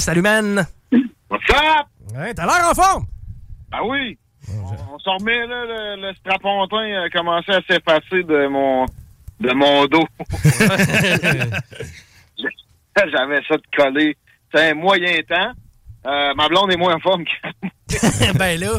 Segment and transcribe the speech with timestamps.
[0.00, 0.66] Salut, man!
[1.28, 1.86] What's up?
[2.16, 3.04] Ouais, t'as l'air en forme!
[3.70, 4.16] Ah oui!
[4.50, 8.86] On, on s'en remet, là, le, le strapontin a commencé à s'effacer de mon,
[9.40, 10.06] de mon dos.
[13.12, 14.16] J'avais ça de collé.
[14.54, 15.52] C'est un moyen temps.
[16.06, 18.78] Euh, ma blonde est moins en forme que ben là!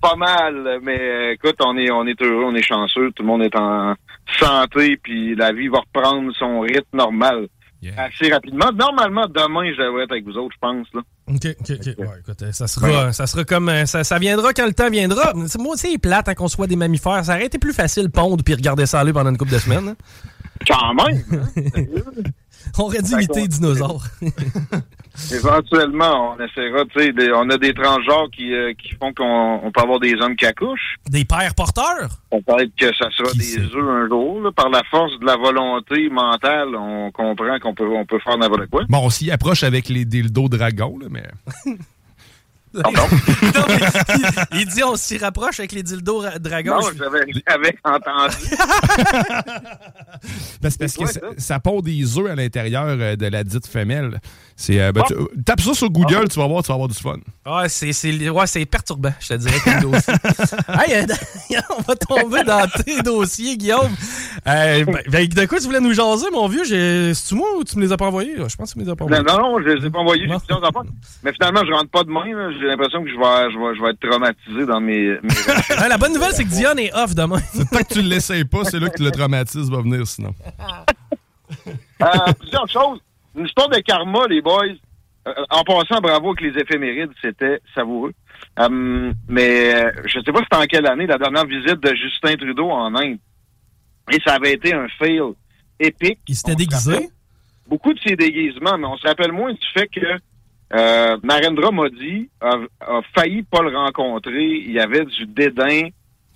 [0.00, 3.28] pas mal, mais euh, écoute, on est, on est heureux, on est chanceux, tout le
[3.28, 3.94] monde est en
[4.38, 7.48] santé, puis la vie va reprendre son rythme normal
[7.96, 8.70] assez rapidement.
[8.72, 10.86] Normalement, demain, je devrais être avec vous autres, je pense.
[10.94, 11.00] Là.
[11.28, 11.98] OK, OK, OK.
[11.98, 13.68] Ouais, écoute, ça sera, ça sera comme.
[13.68, 15.32] euh, Ça, ça viendra quand le temps viendra.
[15.34, 17.24] Moi aussi, c'est plate hein, qu'on soit des mammifères.
[17.24, 19.88] Ça aurait été plus facile pondre puis regarder ça aller pendant une couple de semaines.
[19.88, 19.96] hein.
[20.66, 21.22] Quand même!
[21.32, 22.22] hein?
[22.78, 24.04] On aurait dû imiter les dinosaures.
[25.32, 29.60] Éventuellement, on essaiera, tu sais, des- on a des transgenres qui, euh, qui font qu'on
[29.62, 30.96] on peut avoir des hommes qui accouchent.
[31.08, 32.08] Des pères porteurs?
[32.30, 34.40] Peut-être que ça sera des œufs un jour.
[34.42, 34.50] là.
[34.50, 38.66] Par la force de la volonté mentale, on comprend qu'on peut, on peut faire n'importe
[38.70, 38.82] quoi.
[38.88, 41.22] Bon, on s'y approche avec les dildos dragons, là, mais.
[43.54, 43.78] Non, mais
[44.52, 46.80] il, il dit on s'y rapproche avec les dildos ra- dragons.
[46.80, 46.88] Non,
[47.46, 48.36] j'avais entendu.
[50.62, 53.66] Ben, c'est parce que ça, ça pond des œufs à l'intérieur euh, de la dite
[53.66, 54.20] femelle.
[54.56, 56.88] C'est, euh, ben, tu- euh, tape ça sur Google, tu vas voir, tu vas avoir
[56.88, 57.16] du fun.
[57.44, 60.14] Ah, c'est, c'est, ouais, c'est perturbant, je te dirais, comme dossier.
[60.88, 63.94] hey, euh, on va tomber dans tes dossiers, Guillaume.
[64.46, 66.64] Euh, ben, ben, de quoi tu voulais nous jaser, mon vieux?
[66.64, 67.12] J'ai...
[67.12, 68.34] C'est-tu moi ou tu me les as pas envoyés?
[68.36, 69.38] Je pense que tu me les as pas Non, envoyés.
[69.38, 70.84] non, je les ai pas envoyés, j'ai plusieurs enfants.
[71.22, 72.24] Mais finalement, je rentre pas demain.
[72.26, 72.50] là.
[72.64, 75.18] J'ai l'impression que je vais, je, vais, je vais être traumatisé dans mes...
[75.22, 75.28] mes...
[75.82, 77.38] Ouais, la bonne nouvelle, c'est que Dion est off demain.
[77.70, 80.34] Tant que tu ne l'essayes pas, c'est là que le traumatisme va venir sinon.
[81.68, 83.00] Euh, plusieurs choses.
[83.36, 84.64] Une histoire de karma, les boys.
[85.28, 88.14] Euh, en passant, bravo avec les éphémérides, c'était savoureux.
[88.58, 92.36] Euh, mais euh, je sais pas c'était en quelle année, la dernière visite de Justin
[92.36, 93.18] Trudeau en Inde.
[94.10, 95.20] Et ça avait été un fail
[95.78, 96.20] épique.
[96.28, 97.10] Il s'était déguisé?
[97.66, 100.18] Beaucoup de ses déguisements, mais on se rappelle moins du fait que
[100.72, 102.56] euh, Narendra Modi a,
[103.14, 104.44] failli pas le rencontrer.
[104.44, 105.88] Il y avait du dédain.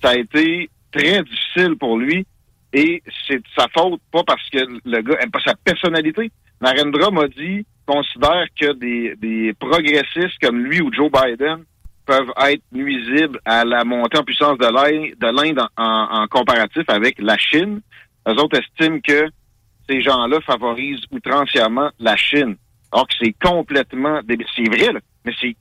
[0.03, 2.27] Ça a été très difficile pour lui.
[2.73, 6.31] Et c'est de sa faute, pas parce que le gars aime pas sa personnalité.
[6.61, 11.65] Narendra Modi considère que des, des progressistes comme lui ou Joe Biden
[12.05, 16.27] peuvent être nuisibles à la montée en puissance de l'Inde de l'Inde en, en- en
[16.27, 17.81] comparatif avec la Chine.
[18.29, 19.29] Eux autres estiment que
[19.89, 22.57] ces gens-là favorisent outrancièrement la Chine.
[22.93, 24.21] Que c'est complètement...
[24.57, 25.57] C'est vrai, là, mais c'est-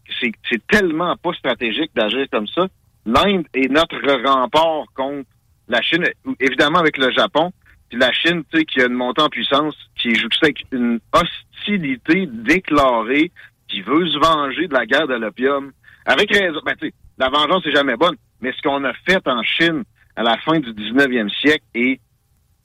[0.68, 2.68] tellement pas stratégique d'agir comme ça.
[3.06, 5.28] L'Inde est notre rempart contre
[5.68, 6.06] la Chine,
[6.40, 7.52] évidemment avec le Japon.
[7.90, 11.00] Puis la Chine, tu sais, qui a une montée en puissance, qui jouxtée avec une
[11.14, 13.32] hostilité déclarée,
[13.68, 15.72] qui veut se venger de la guerre de l'opium.
[16.06, 16.60] Avec raison.
[16.66, 19.84] Ben, tu sais, la vengeance est jamais bonne, mais ce qu'on a fait en Chine
[20.16, 22.00] à la fin du 19e siècle est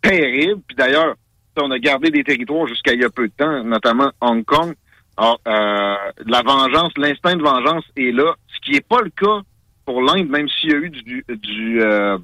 [0.00, 0.60] terrible.
[0.66, 1.14] Puis d'ailleurs,
[1.58, 4.74] on a gardé des territoires jusqu'à il y a peu de temps, notamment Hong Kong.
[5.16, 5.94] Alors, euh,
[6.26, 9.40] la vengeance, l'instinct de vengeance est là, ce qui n'est pas le cas
[9.84, 12.16] pour l'Inde, même s'il y a eu du, du euh,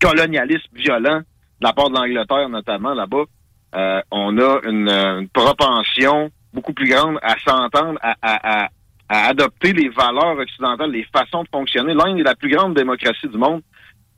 [0.00, 3.24] colonialisme violent de la part de l'Angleterre, notamment là-bas.
[3.74, 8.68] Euh, on a une, euh, une propension beaucoup plus grande à s'entendre, à, à, à,
[9.08, 11.94] à adopter les valeurs occidentales, les façons de fonctionner.
[11.94, 13.62] L'Inde est la plus grande démocratie du monde.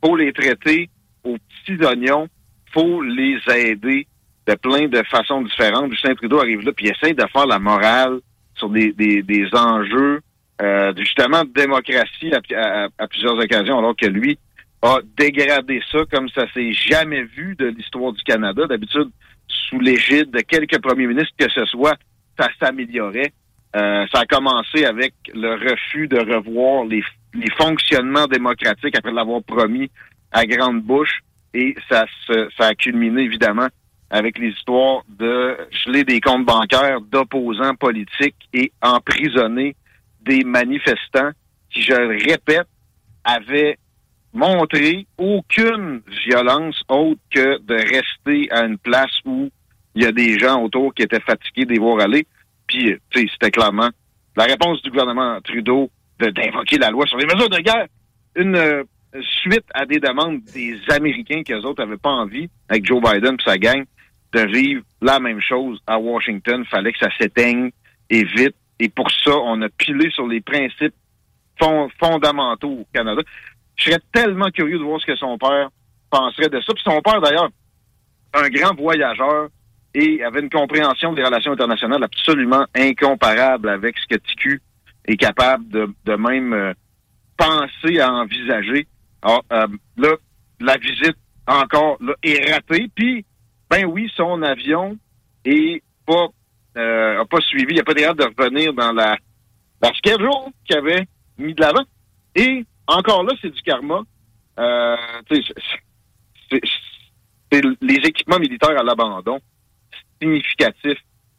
[0.05, 0.90] faut les traiter
[1.25, 2.28] aux petits oignons.
[2.73, 4.06] faut les aider
[4.46, 5.90] de plein de façons différentes.
[5.93, 8.20] Justin Trudeau arrive là puis essaye de faire la morale
[8.54, 10.20] sur des, des, des enjeux
[10.62, 14.38] euh, justement de démocratie à, à- à plusieurs occasions, alors que lui
[14.82, 18.66] a dégradé ça comme ça s'est jamais vu de l'histoire du Canada.
[18.66, 19.10] D'habitude,
[19.48, 21.96] sous l'égide de quelques premiers ministres que ce soit,
[22.38, 23.32] ça s'améliorait.
[23.75, 27.02] Euh, ça a commencé avec le refus de revoir les,
[27.34, 29.90] les fonctionnements démocratiques après l'avoir promis
[30.32, 31.20] à grande bouche
[31.52, 33.66] et ça, se- ça a culminé évidemment
[34.11, 39.75] avec les histoires de geler des comptes bancaires d'opposants politiques et emprisonner
[40.20, 41.31] des manifestants
[41.70, 42.69] qui, je le répète,
[43.25, 43.79] avaient
[44.32, 49.50] montré aucune violence autre que de rester à une place où
[49.94, 52.26] il y a des gens autour qui étaient fatigués d'y voir aller.
[52.67, 53.88] Puis, tu sais, c'était clairement
[54.37, 57.87] la réponse du gouvernement Trudeau d'invoquer la loi sur les mesures de guerre.
[58.37, 58.85] Une euh,
[59.43, 63.37] suite à des demandes des Américains qui, eux autres, n'avaient pas envie, avec Joe Biden
[63.38, 63.85] et sa gang,
[64.32, 66.64] de vivre la même chose à Washington.
[66.67, 67.70] Fallait que ça s'éteigne
[68.11, 68.56] et vite.
[68.78, 70.94] Et pour ça, on a pilé sur les principes
[71.99, 73.23] fondamentaux au Canada.
[73.76, 75.70] Je serais tellement curieux de voir ce que son père
[76.11, 76.73] penserait de ça.
[76.75, 77.49] Puis son père, d'ailleurs,
[78.34, 79.49] un grand voyageur
[79.94, 84.61] et avait une compréhension des relations internationales absolument incomparable avec ce que TQ
[85.06, 86.75] est capable de, même euh,
[87.37, 88.87] penser à envisager.
[89.23, 90.11] Alors, euh, là,
[90.61, 92.90] la visite encore est ratée.
[92.94, 93.25] Puis,
[93.70, 94.96] ben oui, son avion
[95.44, 96.28] est pas
[96.76, 97.74] euh, a pas suivi.
[97.74, 99.16] Il a pas hâte de revenir dans la,
[99.82, 100.28] la schedule
[100.64, 101.06] qu'il avait
[101.38, 101.84] mis de l'avant.
[102.34, 104.02] Et encore là, c'est du karma.
[104.58, 104.96] Euh,
[106.50, 109.40] c'est les équipements militaires à l'abandon.
[110.20, 110.98] significatif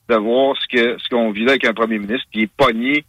[0.10, 3.04] de voir ce que ce qu'on vit avec un premier ministre qui est pogné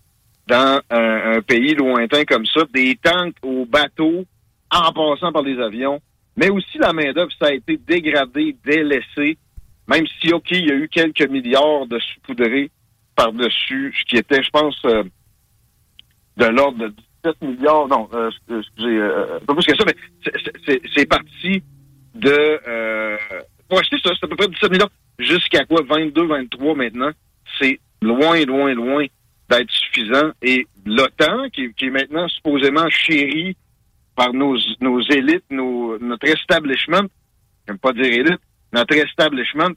[0.46, 4.24] dans un, pays lointain comme ça, des tanks aux bateaux
[4.70, 6.00] en passant par les avions,
[6.38, 9.36] mais aussi la main-d'œuvre, ça a été dégradé, délaissé,
[9.88, 12.70] même si, OK, il y a eu quelques milliards de saupoudrés
[13.16, 15.02] par-dessus, ce qui était, je pense, euh,
[16.36, 16.94] de l'ordre de
[17.24, 19.96] 17 milliards, non, euh, excusez, euh, pas plus que ça, mais
[20.94, 21.62] c'est parti
[22.14, 22.60] de...
[22.68, 23.16] Euh,
[23.68, 24.90] pour acheter ça, c'est à peu près 17 milliards.
[25.18, 25.82] Jusqu'à quoi?
[25.88, 27.10] 22, 23 maintenant.
[27.58, 29.06] C'est loin, loin, loin
[29.50, 30.30] d'être suffisant.
[30.42, 33.56] Et l'OTAN, qui, est maintenant supposément chéri
[34.18, 37.06] par nos, nos élites, nos, notre establishment,
[37.64, 38.40] j'aime pas dire élite,
[38.72, 39.70] notre establishment,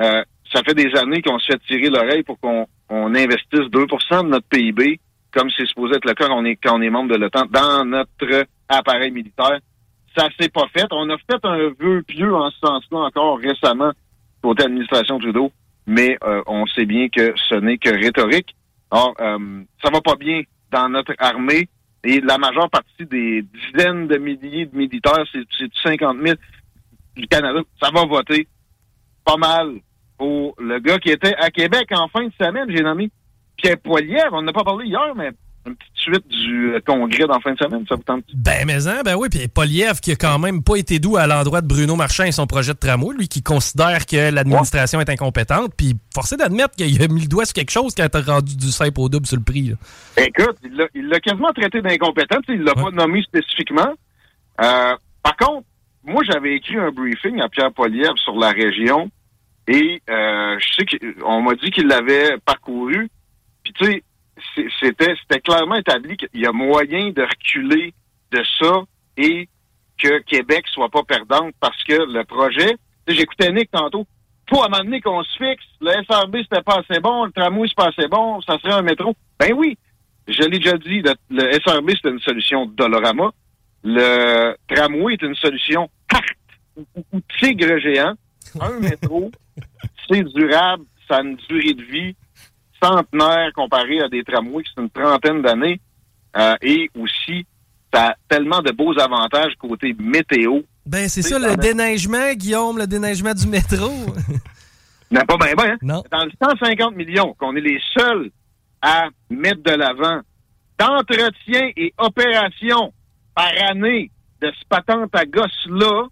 [0.00, 4.24] euh, ça fait des années qu'on se fait tirer l'oreille pour qu'on on investisse 2%
[4.24, 4.98] de notre PIB,
[5.30, 7.44] comme c'est supposé être le cas quand on est, quand on est membre de l'OTAN,
[7.48, 9.60] dans notre appareil militaire.
[10.18, 10.86] Ça s'est pas fait.
[10.90, 13.92] On a fait un vœu pieux en ce sens-là encore récemment
[14.42, 15.52] côté administration Trudeau,
[15.86, 18.56] mais euh, on sait bien que ce n'est que rhétorique.
[18.90, 20.42] Or, euh, ça va pas bien
[20.72, 21.68] dans notre armée
[22.04, 26.36] et la majeure partie des dizaines de milliers de militaires, c'est 50 000
[27.16, 28.46] du Canada, ça va voter
[29.24, 29.80] pas mal
[30.18, 33.10] pour le gars qui était à Québec en fin de semaine, j'ai nommé
[33.56, 34.32] Pierre Poilievre.
[34.32, 35.30] On n'a pas parlé hier, mais
[35.66, 38.24] une petite suite du euh, congrès dans fin de semaine, ça vous tente?
[38.34, 41.26] Ben, mais hein, ben oui, puis Poliev qui a quand même pas été doux à
[41.26, 45.08] l'endroit de Bruno Marchand et son projet de tramway, lui qui considère que l'administration est
[45.08, 48.56] incompétente, puis forcé d'admettre qu'il a mis le doigt sur quelque chose qui a rendu
[48.56, 49.72] du simple au double sur le prix.
[50.16, 50.56] Écoute,
[50.94, 53.94] il l'a quasiment traité d'incompétent, il l'a pas nommé spécifiquement.
[54.60, 55.66] Euh, par contre,
[56.04, 59.10] moi, j'avais écrit un briefing à Pierre Poliev sur la région
[59.66, 63.08] et euh, je sais qu'on m'a dit qu'il l'avait parcouru.
[63.62, 64.02] Puis tu sais,
[64.80, 67.94] c'était c'était clairement établi qu'il y a moyen de reculer
[68.30, 68.82] de ça
[69.16, 69.48] et
[69.98, 72.76] que Québec soit pas perdante parce que le projet,
[73.06, 74.06] j'écoutais Nick tantôt,
[74.48, 77.32] faut à un moment donné qu'on se fixe, le SRB c'était pas assez bon, le
[77.32, 79.14] tramway c'est pas assez bon, ça serait un métro.
[79.38, 79.78] Ben oui,
[80.28, 83.30] je l'ai déjà dit, le, SRB c'est une solution Dolorama,
[83.82, 86.24] le tramway est une solution carte
[86.76, 88.14] ou, tigre géant,
[88.60, 89.30] un métro,
[90.08, 92.16] c'est durable, ça a une durée de vie
[92.82, 95.80] centenaire comparé à des tramways qui sont une trentaine d'années.
[96.36, 97.46] Euh, et aussi,
[97.92, 100.60] ça a tellement de beaux avantages côté météo.
[100.86, 103.88] Ben, c'est ça, le déneigement, Guillaume, le déneigement du métro.
[105.10, 105.76] non, pas bien, hein?
[105.80, 106.02] Non.
[106.10, 108.30] Dans le 150 millions qu'on est les seuls
[108.82, 110.20] à mettre de l'avant
[110.78, 112.92] d'entretien et opération
[113.34, 114.10] par année
[114.42, 116.06] de ce patente à gosse-là,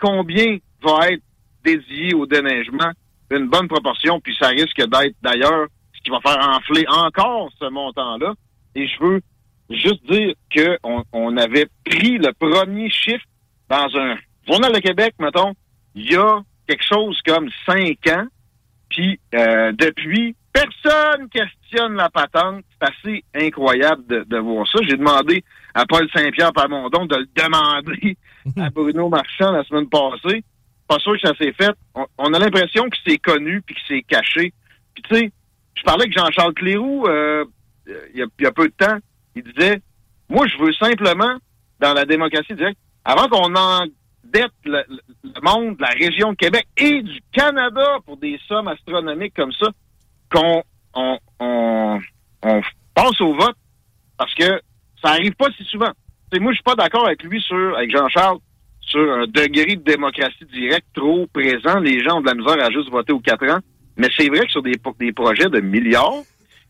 [0.00, 1.22] combien va être
[1.64, 2.90] dédié au déneigement?
[3.30, 5.66] Une bonne proportion, puis ça risque d'être d'ailleurs
[6.06, 8.34] qui va faire enfler encore ce montant-là.
[8.76, 9.20] Et je veux
[9.70, 13.24] juste dire qu'on on avait pris le premier chiffre
[13.68, 14.14] dans un
[14.46, 15.54] journal de Québec, mettons,
[15.96, 18.26] il y a quelque chose comme cinq ans.
[18.88, 22.64] Puis euh, depuis, personne questionne la patente.
[22.70, 24.78] C'est assez incroyable de, voir ça.
[24.88, 25.42] J'ai demandé
[25.74, 28.16] à Paul Saint-Pierre Pamondon de le demander
[28.56, 30.44] à Bruno Marchand la semaine passée.
[30.86, 31.74] Pas sûr que ça s'est fait.
[31.96, 34.52] On, on a l'impression que c'est connu puis que c'est caché.
[34.94, 35.32] Puis tu sais,
[35.76, 37.44] je parlais avec Jean-Charles Cléroux euh,
[37.86, 38.98] il, y a, peu de temps.
[39.34, 39.80] Il disait,
[40.28, 41.36] moi, je veux simplement,
[41.80, 47.02] dans la démocratie directe, avant qu'on endette le, le, monde, la région de Québec et
[47.02, 49.68] du Canada pour des sommes astronomiques comme ça,
[50.32, 50.62] qu'on
[50.94, 52.00] on, on,
[52.42, 52.60] on
[52.94, 53.56] passe au vote
[54.18, 54.60] parce que
[55.02, 55.92] ça arrive pas si souvent.
[56.30, 58.38] T'sais, moi, je suis pas d'accord avec lui sur, avec Jean-Charles,
[58.80, 61.78] sur un degré de démocratie directe trop présent.
[61.80, 63.60] Les gens ont de la misère à juste voter aux quatre ans.
[63.96, 66.22] Mais c'est vrai que sur des, projets de milliards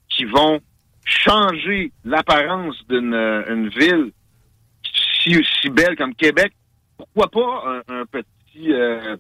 [0.09, 0.61] qui vont
[1.05, 4.13] changer l'apparence d'une une ville
[5.23, 6.53] si, si belle comme Québec,
[6.97, 9.17] pourquoi pas un, petit euh,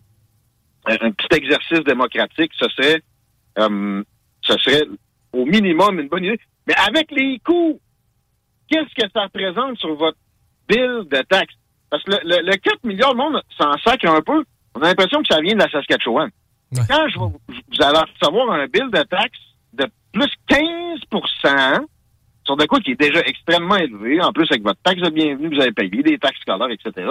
[0.87, 3.03] un petit exercice démocratique, ce serait
[3.59, 4.03] euh,
[4.43, 4.85] ce serait
[5.33, 6.41] au minimum une bonne idée.
[6.67, 7.81] Mais avec les coûts,
[8.69, 10.19] qu'est-ce que ça représente sur votre
[10.69, 11.55] bill de taxes?
[11.91, 14.45] Parce que le, le, 4 milliards, de monde s'en sacre un peu.
[14.75, 16.31] On a l'impression que ça vient de la Saskatchewan.
[16.75, 17.33] Quand je, vous
[17.81, 19.39] allez recevoir un bill de taxes
[19.73, 21.87] de plus 15%
[22.45, 25.55] sur de quoi qui est déjà extrêmement élevé, en plus avec votre taxe de bienvenue,
[25.55, 27.09] vous avez payé des taxes scolaires, etc.,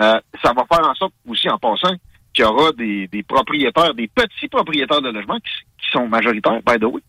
[0.00, 1.94] euh, ça va faire en sorte aussi, en passant,
[2.32, 6.78] qu'il y aura des, des, propriétaires, des petits propriétaires de logements qui, sont majoritaires, by
[6.80, 7.02] the way,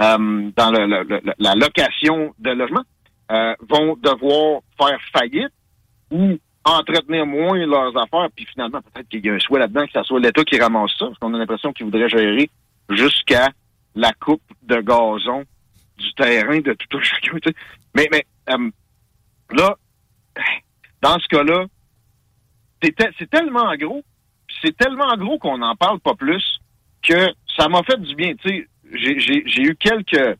[0.00, 2.84] euh, dans le, la location de logements,
[3.30, 5.52] euh, vont devoir faire faillite
[6.10, 9.92] ou entretenir moins leurs affaires, puis finalement, peut-être qu'il y a un souhait là-dedans que
[9.92, 12.50] ce soit l'État qui ramasse ça, parce qu'on a l'impression qu'il voudrait gérer
[12.90, 13.48] jusqu'à
[13.94, 15.44] la coupe de gazon
[15.98, 17.36] du terrain de tout un chacun.
[17.94, 18.70] Mais, mais euh,
[19.52, 19.76] là,
[21.02, 21.66] dans ce cas-là,
[22.82, 24.02] c'est tellement gros,
[24.62, 26.60] c'est tellement gros qu'on n'en parle pas plus
[27.02, 28.34] que ça m'a fait du bien.
[28.44, 30.38] J'ai eu quelques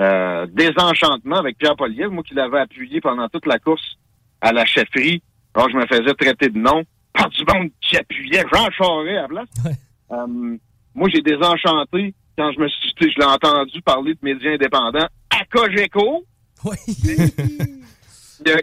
[0.00, 3.98] euh, désenchantements avec Pierre Poliev, moi qui l'avais appuyé pendant toute la course
[4.42, 5.22] à la chefferie.
[5.54, 6.82] Alors je me faisais traiter de nom
[7.14, 9.48] par du monde qui appuyait Jean Charest à la place.
[10.10, 10.58] Euh,
[10.94, 15.44] moi, j'ai désenchanté quand je me suis je l'ai entendu parler de médias indépendants à
[15.50, 16.26] Cogeco.
[16.64, 16.76] Oui.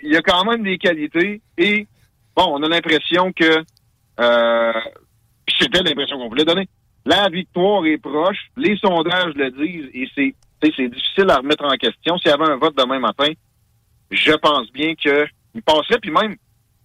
[0.04, 1.88] il, y a, quand même des qualités et
[2.36, 3.64] bon, on a l'impression que
[4.20, 4.74] euh,
[5.60, 6.70] c'était l'impression qu'on voulait donner.
[7.06, 11.76] La victoire est proche, les sondages le disent et c'est c'est difficile à remettre en
[11.78, 12.18] question.
[12.18, 13.32] S'il y avait un vote demain matin,
[14.12, 14.94] je pense bien
[15.52, 16.36] qu'il passerait, puis même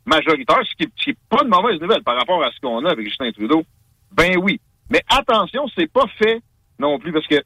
[0.07, 3.07] majoritaire, ce qui n'est pas de mauvaise nouvelle par rapport à ce qu'on a avec
[3.07, 3.65] Justin Trudeau.
[4.13, 4.61] Ben oui.
[4.91, 6.41] Mais attention, c'est pas fait
[6.79, 7.43] non plus, parce que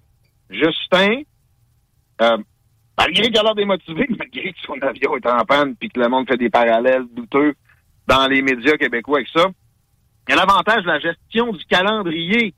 [0.51, 1.23] Justin,
[2.21, 2.39] euh,
[2.97, 6.09] malgré qu'il a l'air démotivé, malgré que son avion est en panne, puis que le
[6.09, 7.55] monde fait des parallèles douteux
[8.07, 9.47] dans les médias québécois avec ça,
[10.29, 12.55] il a l'avantage de la gestion du calendrier.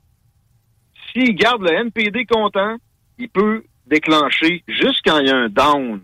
[1.11, 2.77] S'il garde le NPD content,
[3.17, 6.01] il peut déclencher, juste quand il y a un down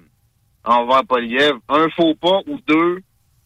[0.67, 2.99] envers Poliev, un faux pas ou deux,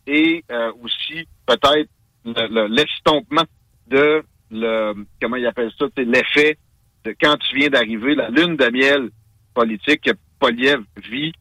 [0.07, 1.89] et euh, aussi peut-être
[2.25, 3.45] l'estompement
[3.87, 6.57] de le comment il appelle ça, l'effet
[7.05, 9.09] de quand tu viens d'arriver, la lune de miel
[9.53, 11.31] politique que Poliev vit,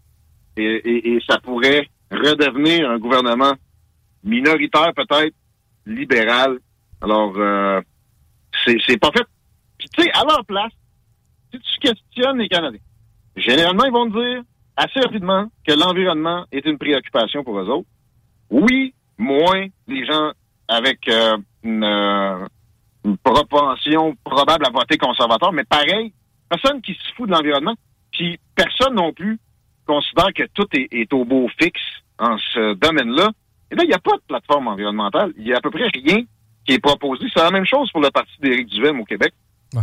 [0.57, 3.55] et, ça pourrait redevenir un gouvernement
[4.25, 5.35] minoritaire peut-être,
[5.87, 6.59] libéral.
[7.01, 7.81] Alors, euh,
[8.67, 9.25] c'est pas fait.
[9.79, 10.73] tu sais, à leur place,
[11.53, 12.81] si tu questionnes les Canadiens,
[13.37, 14.43] généralement, ils vont te dire
[14.77, 17.89] assez rapidement que l'environnement est une préoccupation pour eux autres.
[18.51, 20.33] Oui, moins les gens
[20.69, 22.47] avec euh, euh,
[23.05, 26.13] une, propension probable à voter conservateur, mais pareil,
[26.49, 27.75] personne qui se fout de l'environnement,
[28.13, 29.39] puis personne non plus
[29.87, 31.81] considère que tout est, au beau fixe
[32.19, 33.31] en ce domaine-là.
[33.71, 35.33] Et là, il n'y a pas de plateforme environnementale.
[35.37, 36.23] Il y a à peu près rien
[36.65, 37.27] qui est proposé.
[37.33, 39.33] C'est la même chose pour le parti d'Éric Duhem au Québec.
[39.75, 39.83] Ouais.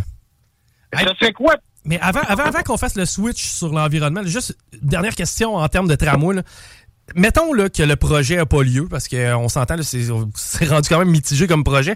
[0.93, 1.55] Ça quoi?
[1.87, 6.35] Mais avant, qu'on fasse le switch sur l'environnement, juste dernière question en termes de tramway.
[7.15, 11.09] Mettons là, que le projet n'a pas lieu, parce qu'on s'entend, c'est rendu quand même
[11.09, 11.95] mitigé comme projet.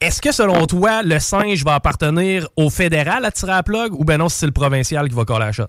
[0.00, 4.04] Est-ce que selon toi, le singe va appartenir au fédéral à tirer à plug ou
[4.04, 5.64] ben non, c'est le provincial qui va coller la shot?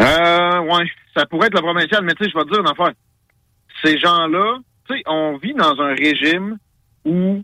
[0.00, 0.84] Euh, ouais,
[1.16, 2.92] ça pourrait être le provincial, mais tu sais, je vais te dire une affaire.
[3.82, 4.58] Ces gens-là,
[4.88, 6.58] tu sais, on vit dans un régime
[7.04, 7.42] où,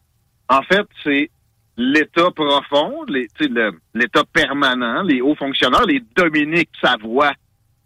[0.48, 1.30] en fait, c'est
[1.80, 7.32] l'État profond, l'État permanent, les hauts fonctionnaires, les Dominique Savoie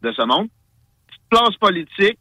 [0.02, 0.48] de ce monde,
[1.30, 2.18] place politique,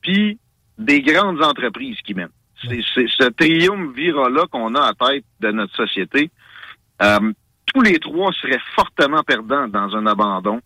[0.00, 0.38] puis
[0.78, 2.30] des grandes entreprises qui mènent.
[2.62, 6.30] C'est ce triumvirat-là qu'on a à tête de notre société.
[7.02, 7.32] Euh,
[7.66, 10.60] tous les trois seraient fortement perdants dans un abandon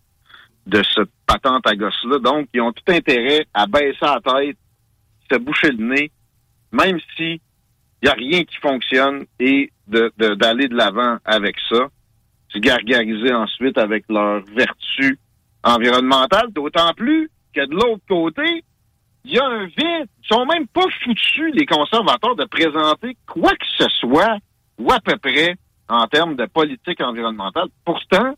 [0.67, 2.19] de ce patente à gosse-là.
[2.19, 4.57] Donc, ils ont tout intérêt à baisser la tête,
[5.29, 6.11] se boucher le nez,
[6.71, 7.41] même si
[8.05, 11.87] n'y a rien qui fonctionne et d'aller de, de l'avant avec ça,
[12.49, 15.17] se gargariser ensuite avec leurs vertus
[15.63, 18.63] environnementales, d'autant plus que de l'autre côté,
[19.23, 20.07] il y a un vide.
[20.23, 24.37] Ils sont même pas foutus, les conservateurs, de présenter quoi que ce soit,
[24.77, 25.55] ou à peu près,
[25.89, 27.67] en termes de politique environnementale.
[27.83, 28.35] Pourtant,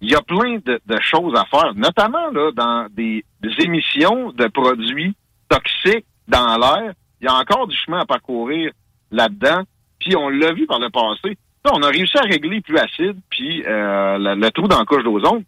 [0.00, 4.46] il y a plein de, choses à faire, notamment là, dans des, des émissions de
[4.48, 5.14] produits
[5.48, 6.92] toxiques dans l'air.
[7.20, 8.72] Il y a encore du chemin à parcourir
[9.10, 9.62] là-dedans.
[9.98, 11.36] Puis on l'a vu par le passé.
[11.72, 15.44] on a réussi à régler plus acide, puis euh, le, trou dans la couche d'ozone,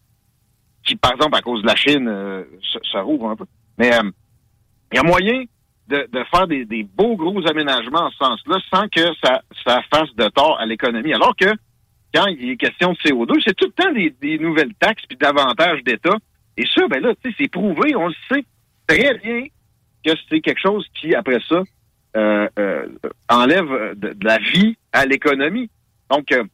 [0.84, 3.44] qui, par exemple, à cause de la Chine, euh, se, rouvre un peu.
[3.78, 4.10] Mais euh,
[4.92, 5.44] il y a moyen
[5.88, 9.82] de, de faire des, des beaux gros aménagements en ce sens-là sans que ça, ça
[9.92, 11.12] fasse de tort à l'économie.
[11.12, 11.52] Alors que
[12.14, 15.16] quand il est question de CO2, c'est tout le temps des, des nouvelles taxes puis
[15.16, 16.16] davantage d'État.
[16.56, 18.44] Et ça, ben là, c'est prouvé, on le sait
[18.86, 19.46] très bien
[20.04, 21.62] que c'est quelque chose qui, après ça,
[22.16, 22.86] euh, euh,
[23.28, 25.70] enlève de, de la vie à l'économie.
[26.10, 26.44] Donc, euh,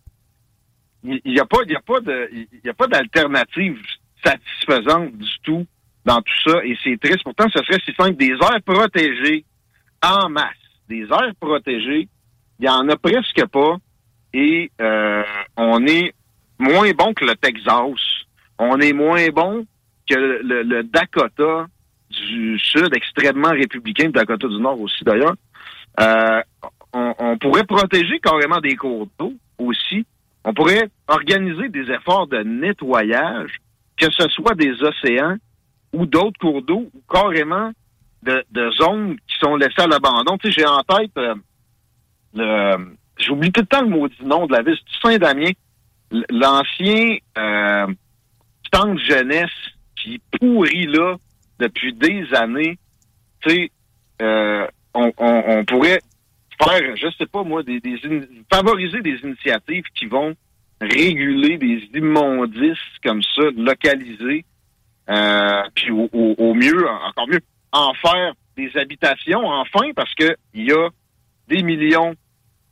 [1.03, 3.79] il n'y a pas, il a pas de, il a pas d'alternative
[4.25, 5.67] satisfaisante du tout
[6.05, 6.65] dans tout ça.
[6.65, 7.23] Et c'est triste.
[7.23, 8.17] Pourtant, ce serait si simple.
[8.17, 9.45] Des aires protégées
[10.03, 10.55] en masse.
[10.89, 12.09] Des aires protégées,
[12.59, 13.77] il y en a presque pas.
[14.33, 15.23] Et euh,
[15.57, 16.13] on est
[16.59, 18.27] moins bon que le Texas.
[18.59, 19.67] On est moins bon
[20.09, 21.67] que le, le Dakota
[22.11, 25.35] du Sud, extrêmement républicain, le Dakota du Nord aussi d'ailleurs.
[26.01, 26.43] Euh,
[26.93, 30.07] on, on pourrait protéger carrément des cours d'eau aussi.
[30.45, 33.57] On pourrait organiser des efforts de nettoyage,
[33.97, 35.37] que ce soit des océans
[35.93, 37.73] ou d'autres cours d'eau, ou carrément
[38.23, 40.37] de, de zones qui sont laissées à l'abandon.
[40.39, 41.35] Tu sais, j'ai en tête euh,
[42.35, 45.51] le j'oublie tout le temps le maudit nom de la ville, c'est Saint-Damien,
[46.31, 47.87] l'ancien euh,
[48.73, 49.51] centre jeunesse
[49.97, 51.17] qui pourrit là
[51.59, 52.79] depuis des années.
[53.41, 53.71] Tu sais,
[54.23, 56.01] euh, on, pourrait
[56.63, 57.81] faire, je sais pas moi, des,
[58.53, 60.35] favoriser des initiatives qui vont
[60.81, 64.45] réguler des immondices comme ça, localisés,
[65.09, 67.41] euh, puis au, mieux, encore mieux,
[67.73, 70.89] en faire des habitations, enfin, parce que il y a
[71.49, 72.15] des millions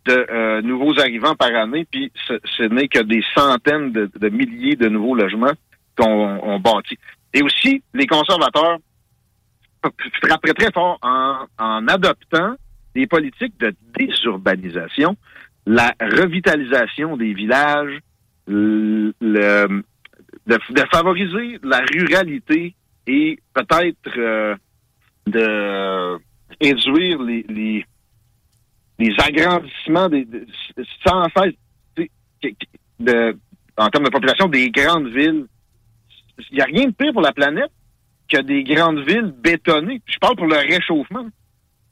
[0.07, 4.77] de euh, nouveaux arrivants par année, puis ce, n'est que des centaines de, de milliers
[4.77, 5.53] de nouveaux logements
[5.97, 6.99] qu'on on bâtit.
[7.35, 8.79] Et aussi, les conservateurs
[10.23, 12.55] frapperaient très fort en, en adoptant
[12.95, 15.17] des politiques de désurbanisation,
[15.67, 17.99] la revitalisation des villages,
[18.47, 19.83] le, le-
[20.47, 22.75] de, de favoriser la ruralité
[23.07, 24.55] et peut-être euh,
[25.27, 26.19] de
[26.61, 27.85] réduire les, les,
[28.99, 30.47] les agrandissements des, de-
[31.07, 31.55] sans cesse
[33.01, 33.37] de,
[33.77, 35.47] en termes de population des grandes villes.
[36.51, 37.71] Il n'y a rien de pire pour la planète
[38.29, 40.03] que des grandes villes bétonnées.
[40.07, 41.29] Je parle pour le réchauffement.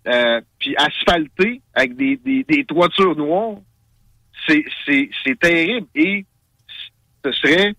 [0.09, 3.59] Euh, puis asphaltées avec des, des, des toitures noires.
[4.49, 5.87] C'est, c'est, c'est terrible.
[5.95, 6.27] Et
[7.25, 7.75] ce serait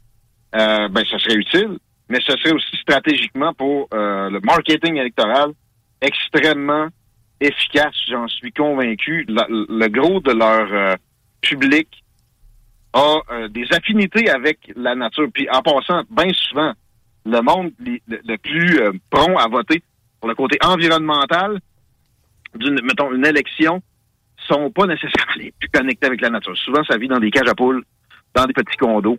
[0.56, 5.52] euh, ben, ce serait utile, mais ce serait aussi stratégiquement pour euh, le marketing électoral
[6.02, 6.90] extrêmement
[7.40, 9.26] efficace, j'en suis convaincu.
[9.28, 10.96] Le gros de leur euh,
[11.42, 12.03] public
[12.94, 15.28] a euh, des affinités avec la nature.
[15.34, 16.74] Puis en passant, bien souvent,
[17.26, 19.84] le monde le, le plus euh, prompt à voter
[20.20, 21.60] pour le côté environnemental
[22.56, 23.82] d'une, mettons, une élection,
[24.48, 26.58] sont pas nécessairement les plus connectés avec la nature.
[26.58, 27.84] Souvent, ça vit dans des cages à poules,
[28.34, 29.18] dans des petits condos.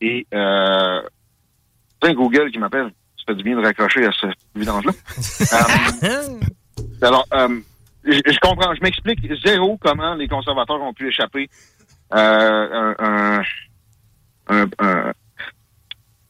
[0.00, 1.02] Et euh,
[2.00, 2.90] c'est un Google qui m'appelle.
[3.16, 4.92] Ça fait du bien de raccrocher à ce vidange-là.
[6.04, 6.38] Euh,
[7.02, 7.60] alors, euh,
[8.04, 11.48] je, comprends, je m'explique zéro comment les conservateurs ont pu échapper
[12.10, 13.42] un, un,
[14.48, 15.12] un- un-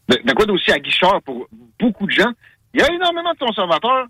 [0.08, 2.32] de quoi d'aussi aguicheur pour beaucoup de gens?
[2.74, 4.06] Il y a énormément de conservateurs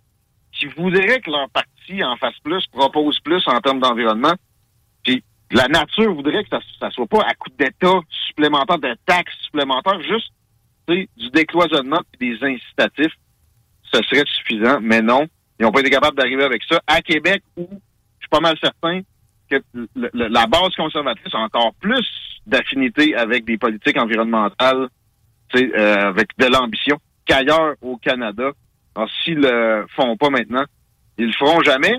[0.53, 4.35] qui voudraient que leur parti en fasse plus, propose plus en termes d'environnement.
[5.05, 9.37] Puis la nature voudrait que ça, ça soit pas à coup d'État supplémentaire, de taxes
[9.45, 10.31] supplémentaires, juste
[10.89, 13.15] du décloisonnement et des incitatifs.
[13.93, 15.27] Ce serait suffisant, mais non.
[15.59, 16.81] Ils n'ont pas été capables d'arriver avec ça.
[16.87, 17.77] À Québec, où je
[18.21, 19.01] suis pas mal certain
[19.49, 22.07] que le- le- la base conservatrice a encore plus
[22.47, 24.89] d'affinité avec des politiques environnementales,
[25.57, 28.51] euh, avec de l'ambition qu'ailleurs au Canada.
[28.95, 30.65] Alors, s'ils le font pas maintenant,
[31.19, 31.99] ils le feront jamais.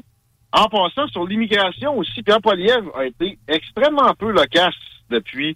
[0.52, 4.74] En passant sur l'immigration aussi, Pierre Poilievre a été extrêmement peu loquace
[5.10, 5.56] depuis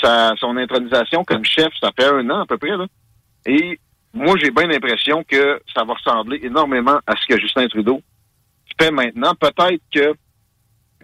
[0.00, 1.68] sa, son intronisation comme chef.
[1.80, 2.76] Ça fait un an à peu près.
[2.76, 2.86] Là.
[3.46, 3.78] Et
[4.14, 8.00] moi, j'ai bien l'impression que ça va ressembler énormément à ce que Justin Trudeau
[8.80, 9.34] fait maintenant.
[9.34, 10.14] Peut-être que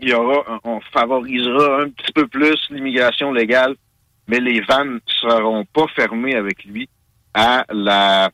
[0.00, 3.76] il y aura, on favorisera un petit peu plus l'immigration légale,
[4.28, 6.88] mais les vannes seront pas fermées avec lui
[7.32, 8.30] à la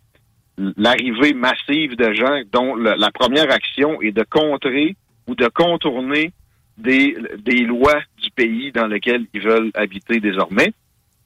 [0.77, 4.95] l'arrivée massive de gens dont la première action est de contrer
[5.27, 6.33] ou de contourner
[6.77, 10.73] des, des lois du pays dans lequel ils veulent habiter désormais.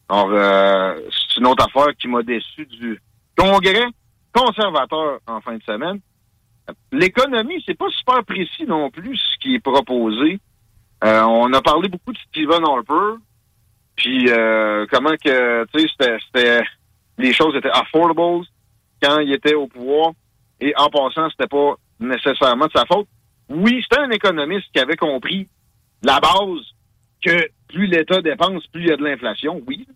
[0.08, 3.00] Alors, euh, c'est une autre affaire qui m'a déçu du
[3.36, 3.86] congrès
[4.32, 6.00] conservateur en fin de semaine.
[6.92, 10.40] L'économie, c'est pas super précis non plus ce qui est proposé.
[11.03, 13.18] Euh, on a parlé beaucoup de Stephen Harper,
[13.96, 16.62] puis euh, comment que, tu sais, c'était-
[17.18, 18.44] les choses étaient affordables
[19.03, 20.12] quand il était au pouvoir.
[20.61, 23.09] Et en passant, c'était pas nécessairement de sa faute.
[23.48, 25.48] Oui, c'était un économiste qui avait compris
[26.03, 26.62] la base
[27.22, 29.87] que plus l'État dépense, plus il y a de l'inflation, oui.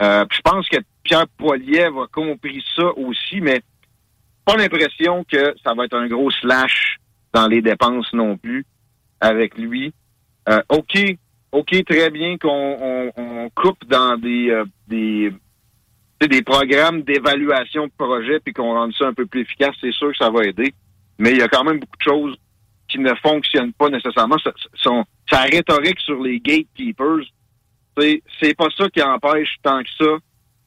[0.00, 3.60] Euh, je pense que Pierre Poilievre a compris ça aussi, mais
[4.44, 6.96] pas l'impression que ça va être un gros slash
[7.32, 8.66] dans les dépenses non plus
[9.20, 9.92] avec lui.
[10.48, 10.98] Euh, OK,
[11.52, 15.32] OK, très bien qu'on on, coupe dans des, euh, des,
[16.20, 19.74] des programmes d'évaluation de projet puis qu'on rende ça un peu plus efficace.
[19.80, 20.74] C'est sûr que ça va aider.
[21.18, 22.36] Mais il y a quand même beaucoup de choses
[22.88, 24.36] qui ne fonctionnent pas nécessairement.
[25.30, 27.24] Sa rhétorique sur les gatekeepers,
[27.96, 30.18] c'est pas ça qui empêche tant que ça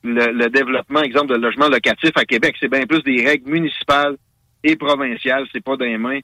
[0.06, 2.56] le, développement, exemple, de logement locatif à Québec.
[2.60, 4.16] C'est bien plus des règles municipales
[4.64, 5.46] et provinciales.
[5.52, 6.20] C'est pas dans les mains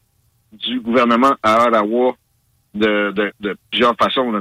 [0.51, 2.15] du gouvernement à Ottawa
[2.73, 4.31] de, de, plusieurs façons.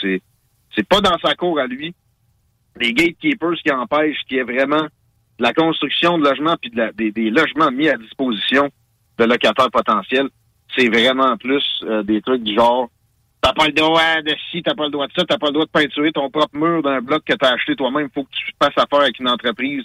[0.00, 1.94] C'est, pas dans sa cour à lui.
[2.80, 4.86] Les gatekeepers qui empêchent qu'il y ait vraiment
[5.38, 8.70] la construction de logements puis de des, des, logements mis à disposition
[9.18, 10.28] de locataires potentiels,
[10.76, 12.88] c'est vraiment plus euh, des trucs du genre
[13.42, 15.52] T'as pas le droit de ci, t'as pas le droit de ça, t'as pas le
[15.52, 18.08] droit de peinturer ton propre mur d'un bloc que t'as acheté toi-même.
[18.14, 19.84] Faut que tu fasses affaire avec une entreprise.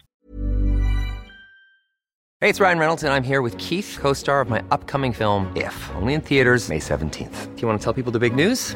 [2.39, 5.89] Hey, it's Ryan Reynolds, and I'm here with Keith, co-star of my upcoming film, If,
[5.95, 7.55] only in theaters May 17th.
[7.55, 8.75] Do you want to tell people the big news?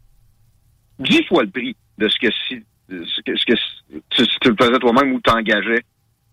[1.01, 4.55] 10 fois le prix de ce que si ce que, ce que si tu le
[4.59, 5.83] faisais toi-même ou t'engageais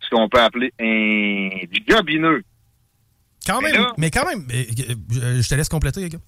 [0.00, 1.48] ce qu'on peut appeler un
[1.88, 2.42] jobineux.
[3.46, 6.18] Quand même, mais, quand même, euh, je te laisse compléter, gars.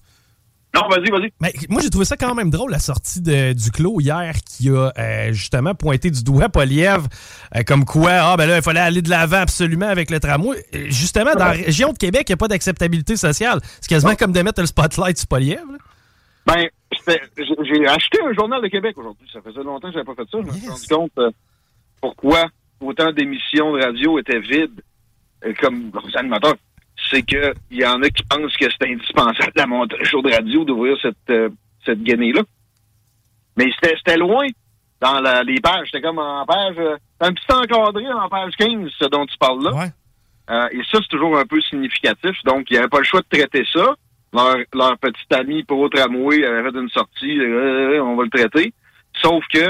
[0.73, 1.33] Non, vas-y, vas-y.
[1.41, 4.69] Mais moi, j'ai trouvé ça quand même drôle, la sortie de, du Clos hier, qui
[4.69, 7.07] a euh, justement pointé du doigt Polièvre,
[7.55, 10.65] euh, comme quoi, ah, ben là, il fallait aller de l'avant absolument avec le tramway.
[10.87, 13.59] Justement, dans la région de Québec, il n'y a pas d'acceptabilité sociale.
[13.81, 15.77] C'est quasiment comme de mettre le spotlight sur Polièvre.
[16.45, 16.69] Ben,
[17.07, 19.27] j'ai acheté un journal de Québec aujourd'hui.
[19.31, 20.37] Ça faisait longtemps que je n'avais pas fait ça.
[20.41, 21.31] Je me suis rendu compte euh,
[22.01, 22.45] pourquoi
[22.79, 24.81] autant d'émissions de radio étaient vides
[25.45, 26.55] euh, comme animateurs.
[27.09, 30.63] C'est qu'il y en a qui pensent que c'est indispensable à mon show de radio
[30.63, 31.49] d'ouvrir cette, euh,
[31.85, 32.41] cette guenille-là.
[33.57, 34.45] Mais c'était loin
[34.99, 35.87] dans la, les pages.
[35.87, 36.77] C'était comme en page...
[37.19, 39.73] un petit encadré en page 15, ce dont tu parles là.
[39.73, 40.67] Ouais.
[40.71, 42.37] et ça, c'est toujours un peu significatif.
[42.45, 43.95] Donc, il n'y avait pas le choix de traiter ça
[44.33, 48.73] leur, leur petit ami pour tramway avait fait une sortie, euh, on va le traiter.
[49.21, 49.69] Sauf que,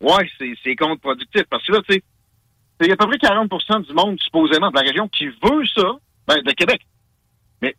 [0.00, 0.30] ouais,
[0.64, 1.44] c'est contre-productif.
[1.50, 2.02] Parce que là, tu sais,
[2.80, 5.66] il y a à peu près 40% du monde, supposément, de la région qui veut
[5.74, 6.80] ça, ben, de Québec.
[7.60, 7.74] Mais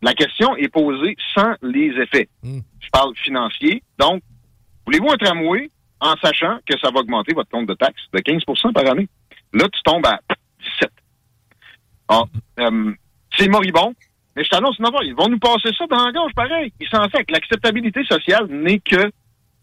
[0.00, 2.28] la question est posée sans les effets.
[2.42, 2.60] Hmm.
[2.80, 3.82] Je parle financier.
[3.98, 4.22] Donc,
[4.84, 5.70] voulez-vous un tramway
[6.00, 9.08] en sachant que ça va augmenter votre compte de taxes de 15% par année?
[9.52, 10.18] Là, tu tombes à
[10.58, 10.90] 17.
[12.08, 12.24] Ah,
[12.58, 12.92] euh,
[13.38, 13.94] c'est moribond.
[14.34, 16.72] Mais je t'annonce affaire, ils vont nous passer ça dans la gorge, pareil.
[16.80, 19.10] Ils s'en fait l'acceptabilité sociale n'est que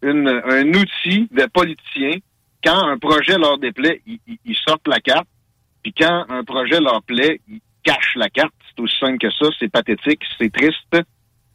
[0.03, 2.17] un outil de politiciens.
[2.63, 5.27] Quand un projet leur déplaît, ils, sortent la carte.
[5.81, 8.53] Puis quand un projet leur plaît, ils cachent la carte.
[8.69, 9.47] C'est aussi simple que ça.
[9.59, 10.97] C'est pathétique, c'est triste.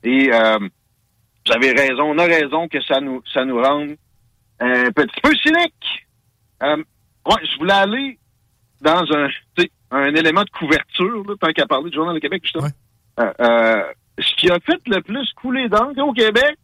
[0.03, 3.97] Et euh, vous avez raison, on a raison que ça nous ça nous rende
[4.61, 6.07] un petit peu cynique.
[6.63, 6.77] Euh,
[7.27, 8.19] ouais, je voulais aller
[8.81, 9.29] dans un,
[9.91, 12.67] un élément de couverture, là, tant qu'à parler du Journal de Québec, justement.
[12.67, 16.57] Euh, euh, ce qui a fait le plus couler d'encre au Québec,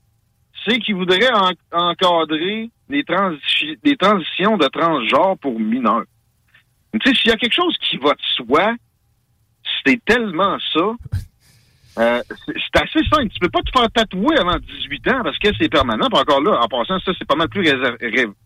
[0.66, 1.30] c'est qu'il voudrait
[1.72, 3.04] encadrer les,
[3.84, 6.04] les transitions de transgenre pour mineurs.
[6.92, 8.74] Tu sais, s'il y a quelque chose qui va de soi,
[9.84, 10.92] c'est tellement ça.
[11.98, 13.28] Euh, c'est assez simple.
[13.28, 16.08] Tu peux pas te faire tatouer avant 18 ans parce que c'est permanent.
[16.08, 17.68] Puis encore là, en passant, ça, c'est pas mal plus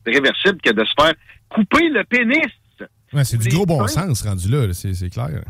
[0.07, 1.13] réversible que de se faire
[1.49, 2.47] couper le pénis.
[3.13, 5.43] Ouais, c'est du gros bon sens rendu là, c'est clair.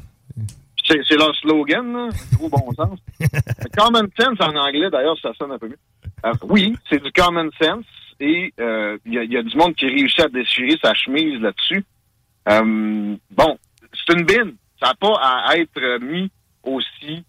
[0.87, 2.09] C'est leur slogan, là.
[2.35, 2.99] Gros bon sens.
[3.77, 5.79] common sense en anglais, d'ailleurs, ça sonne un peu mieux.
[6.27, 7.87] Euh, oui, c'est du common sense.
[8.21, 11.85] Et il euh, y, a, du monde qui réussit à déchirer sa chemise là-dessus.
[12.49, 13.59] Euh, bon,
[13.93, 14.57] c'est une bine.
[14.81, 16.31] Ça n'a pas à être mis
[16.63, 17.25] aussi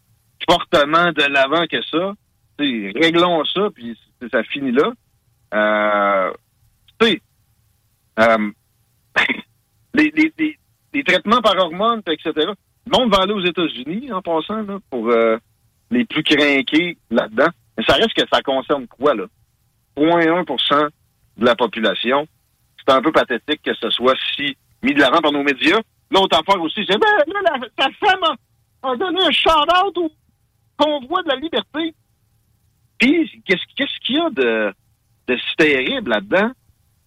[0.47, 2.13] fortement de l'avant que ça.
[2.57, 3.97] T'sais, réglons ça, puis
[4.31, 4.93] ça finit là.
[5.53, 6.33] Euh,
[6.99, 7.21] tu sais,
[9.93, 10.57] les, les, les,
[10.93, 12.51] les, traitements par hormones, etc.
[12.85, 15.37] Le monde va aller aux États-Unis en passant là, pour euh,
[15.91, 17.49] les plus craqués là-dedans.
[17.77, 19.25] Mais ça reste que ça concerne quoi, là?
[19.97, 20.89] 0.1%
[21.37, 22.27] de la population.
[22.77, 25.79] C'est un peu pathétique que ce soit si mis de l'avant par nos médias.
[26.11, 28.37] L'autre affaire aussi, c'est ben là, la, ta femme
[28.83, 30.11] a, donné un shout-out au
[30.77, 31.95] convoi de la liberté.
[32.99, 34.73] Puis, qu'est-ce qu'il y a de,
[35.27, 36.51] de terrible là-dedans?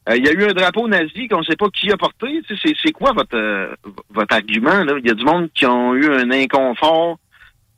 [0.08, 2.40] Euh, il y a eu un drapeau nazi qu'on ne sait pas qui a porté.
[2.62, 3.74] C'est quoi votre, euh,
[4.10, 4.84] votre argument?
[4.98, 7.18] Il y a du monde qui ont eu un inconfort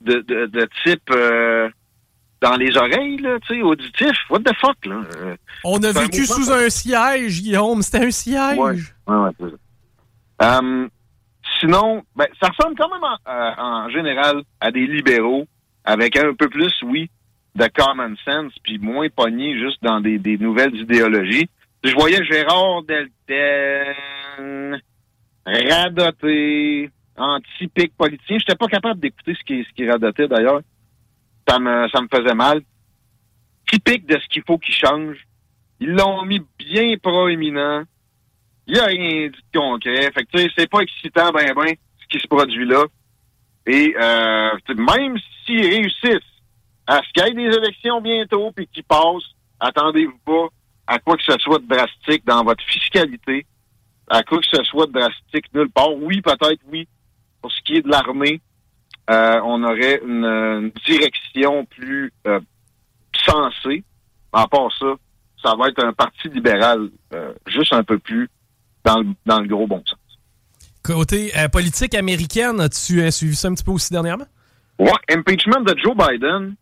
[0.01, 1.69] de, de, de type euh,
[2.40, 4.16] dans les oreilles, là, tu sais, auditif.
[4.31, 5.01] What the fuck, là?
[5.64, 7.83] On a vécu sous un siège, Guillaume.
[7.83, 8.59] C'était un siège.
[8.59, 8.77] Ouais,
[9.09, 10.88] ouais, ouais
[11.59, 15.47] sinon, ben, ça ressemble quand même en, en, général à des libéraux
[15.85, 17.11] avec un peu plus, oui,
[17.55, 21.49] de common sense, puis moins pogné juste dans des, des nouvelles idéologies.
[21.83, 24.81] Je voyais Gérard Delten
[25.47, 28.37] radoter anti-pic politicien.
[28.38, 30.61] J'étais pas capable d'écouter ce qui, ce qui radotait d'ailleurs.
[31.49, 32.61] Ça me, ça me faisait mal.
[33.71, 35.16] Typique de ce qu'il faut qu'il change.
[35.81, 37.85] Ils l'ont mis bien proéminent.
[38.66, 40.11] Il n'y a rien dit de concret.
[40.12, 42.85] Fait que, tu sais, c'est pas excitant, ben, ben, ce qui se produit là.
[43.66, 46.21] Et, euh, même s'ils réussissent
[46.87, 50.49] à ce qu'il y ait des élections bientôt puis qu'ils passent, attendez-vous pas
[50.90, 53.46] à quoi que ce soit de drastique dans votre fiscalité,
[54.09, 55.94] à quoi que ce soit de drastique nulle part.
[55.94, 56.88] Oui, peut-être, oui.
[57.40, 58.40] Pour ce qui est de l'armée,
[59.09, 62.40] euh, on aurait une, direction plus euh,
[63.24, 63.85] sensée.
[64.33, 64.94] À part ça,
[65.42, 68.29] ça va être un parti libéral euh, juste un peu plus
[68.85, 69.98] dans le, dans le gros bon sens.
[70.83, 74.26] Côté euh, politique américaine, as-tu as suivi ça un petit peu aussi dernièrement?
[74.81, 76.57] Ouais, impeachment de Joe Biden.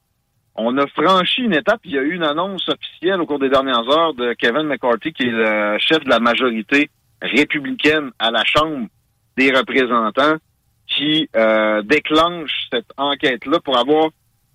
[0.61, 1.81] On a franchi une étape.
[1.85, 5.13] Il y a eu une annonce officielle au cours des dernières heures de Kevin McCarthy,
[5.13, 6.91] qui est le chef de la majorité
[7.23, 8.89] républicaine à la Chambre
[9.37, 10.35] des représentants,
[10.89, 14.09] qui euh, déclenche cette enquête-là pour avoir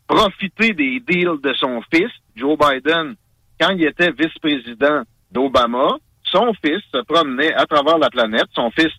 [0.06, 3.16] profité des deals de son fils, Joe Biden,
[3.58, 6.00] quand il était vice-président d'Obama.
[6.26, 8.48] Son fils se promenait à travers la planète.
[8.54, 8.92] Son fils,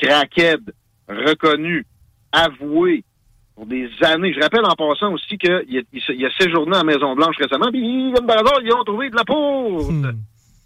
[0.00, 0.72] crackhead,
[1.08, 1.84] reconnu,
[2.30, 3.02] avoué,
[3.54, 4.32] pour des années.
[4.32, 8.26] Je rappelle en passant aussi qu'il a, il, a séjourné à Maison-Blanche récemment, puis comme
[8.26, 10.12] par hasard, ils ont trouvé de la poudre hmm.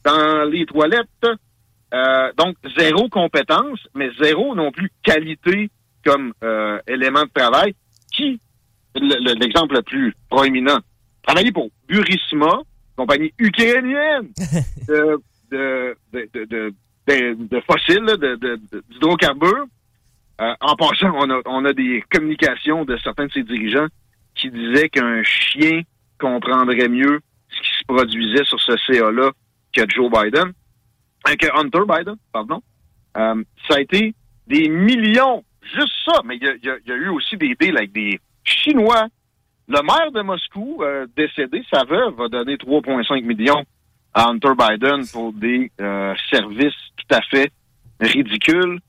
[0.05, 1.27] dans les toilettes.
[1.95, 5.71] Euh, donc, zéro compétence, mais zéro non plus qualité
[6.05, 7.75] comme euh, élément de travail.
[8.13, 8.41] Qui,
[8.95, 10.79] l'exemple le, plus proéminent,
[11.23, 12.63] travailler pour Burisma,
[12.97, 14.29] compagnie ukrainienne
[14.89, 15.21] de,
[15.51, 16.75] de, de, de,
[17.07, 18.07] de fossiles,
[18.91, 19.67] d'hydrocarbures,
[20.41, 23.89] euh, en passant, on a, a des communications de certains de ses dirigeants
[24.35, 25.83] qui disaient qu'un chien
[26.19, 29.33] comprendrait mieux ce qui se produisait sur ce CA-là
[29.75, 30.53] que Joe Biden,
[31.29, 32.63] euh, que Hunter Biden, pardon.
[33.17, 34.15] Euh, ça a été
[34.47, 37.93] des millions, juste ça, mais il y a, y a, eu aussi des deals avec
[37.93, 39.09] des Chinois.
[39.69, 43.65] Le maire de Moscou, euh, décédé, sa veuve, va donner 3,5 millions
[44.15, 45.71] à Hunter Biden pour des
[46.31, 47.53] services tout à fait
[48.01, 48.81] ridicules.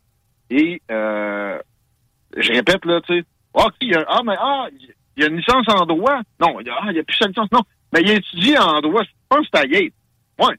[0.50, 1.60] Et euh,
[2.36, 3.26] je répète, là, tu sais,
[3.82, 4.68] il y a, ah, mais ah,
[5.18, 6.20] il y a une licence en droit.
[6.40, 7.52] Non, il y a, ah, a plus sa licence.
[7.52, 7.62] Non,
[7.94, 9.04] mais il étudie en droit.
[9.04, 10.46] Je pense que c'est à.
[10.46, 10.56] Ouais.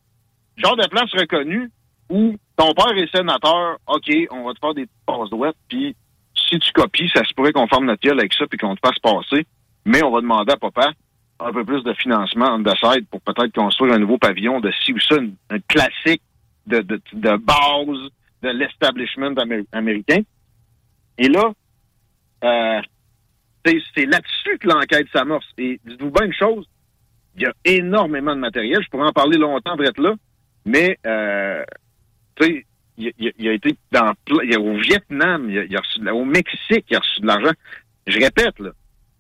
[0.57, 1.71] Genre de place reconnue
[2.11, 5.95] où ton père est sénateur, OK, on va te faire des passes droites, puis
[6.35, 8.81] si tu copies, ça se pourrait qu'on forme notre gueule avec ça puis qu'on te
[8.85, 9.47] fasse passer.
[9.85, 10.91] Mais on va demander à papa
[11.39, 15.01] un peu plus de financement side pour peut-être construire un nouveau pavillon de ci ou
[15.01, 15.17] ça,
[15.51, 16.23] un classique
[16.67, 18.11] de, de, de base
[18.43, 19.35] de l'establishment
[19.73, 20.23] américain.
[21.19, 21.53] Et là,
[22.45, 22.81] euh,
[23.65, 25.47] c'est là-dessus que l'enquête s'amorce.
[25.59, 26.67] Et dites-vous bien une chose,
[27.37, 28.83] il y a énormément de matériel.
[28.83, 30.15] Je pourrais en parler longtemps, Brett, là,
[30.65, 31.63] mais euh,
[32.37, 36.97] tu sais, il, a été dans il au Vietnam, il a, reçu au Mexique, il
[36.97, 37.53] a reçu de l'argent.
[38.07, 38.71] Je répète, là,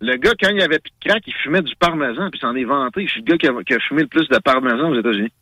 [0.01, 2.65] le gars, quand il avait plus de crack, il fumait du parmesan, puis s'en est
[2.65, 3.07] vanté.
[3.07, 5.33] Je suis le gars qui a, qui a, fumé le plus de parmesan aux États-Unis.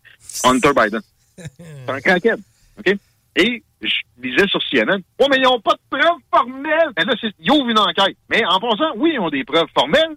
[0.45, 1.01] Hunter Biden.
[1.37, 2.41] C'est un crackhead.
[2.79, 2.97] OK?
[3.39, 6.93] Et je disais sur CNN, oh, mais ils n'ont pas de preuves formelles.
[6.99, 8.17] Mais là, ils ouvrent une enquête.
[8.29, 10.17] Mais en passant, oui, ils ont des preuves formelles.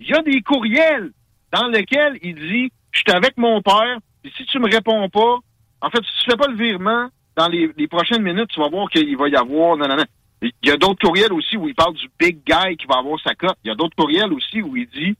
[0.00, 1.12] Il y a des courriels
[1.52, 5.38] dans lesquels il dit, je suis avec mon père, et si tu me réponds pas,
[5.82, 8.88] en fait, si tu fais pas le virement, dans les, prochaines minutes, tu vas voir
[8.90, 10.04] qu'il va y avoir, non, non, non.
[10.42, 13.20] Il y a d'autres courriels aussi où il parle du big guy qui va avoir
[13.20, 13.56] sa cote.
[13.64, 15.14] Il y a d'autres courriels aussi où il dit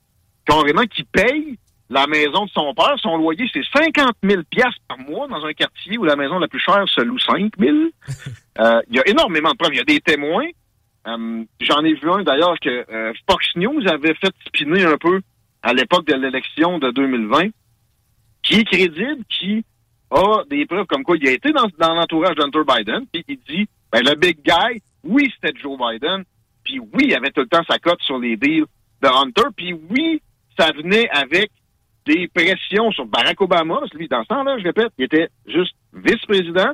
[0.45, 1.59] carrément qu'il paye
[1.91, 4.43] la maison de son père, son loyer, c'est 50 000
[4.89, 7.77] par mois dans un quartier où la maison la plus chère se loue 5 000.
[8.59, 9.73] Euh, il y a énormément de preuves.
[9.73, 10.47] Il y a des témoins.
[11.07, 15.23] Euh, j'en ai vu un d'ailleurs que euh, Fox News avait fait spinner un peu
[15.63, 17.49] à l'époque de l'élection de 2020,
[18.43, 19.65] qui est crédible, qui
[20.11, 23.67] a des preuves comme quoi il a été dans, l'entourage d'Hunter Biden, puis il dit,
[23.91, 26.25] ben, le big guy, oui, c'était Joe Biden,
[26.65, 28.67] puis oui, il avait tout le temps sa cote sur les deals
[29.01, 30.21] de Hunter, puis oui,
[30.59, 31.51] ça venait avec
[32.07, 35.75] des pressions sur Barack Obama, parce lui, dans ce temps-là, je répète, il était juste
[35.93, 36.73] vice-président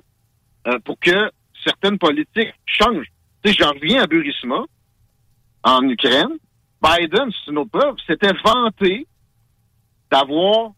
[0.67, 1.31] euh, pour que
[1.65, 3.11] certaines politiques changent.
[3.43, 4.65] Tu sais, je reviens à Burisma,
[5.63, 6.39] en Ukraine.
[6.83, 9.07] Biden, c'est une autre preuve, s'était vanté
[10.11, 10.73] d'avoir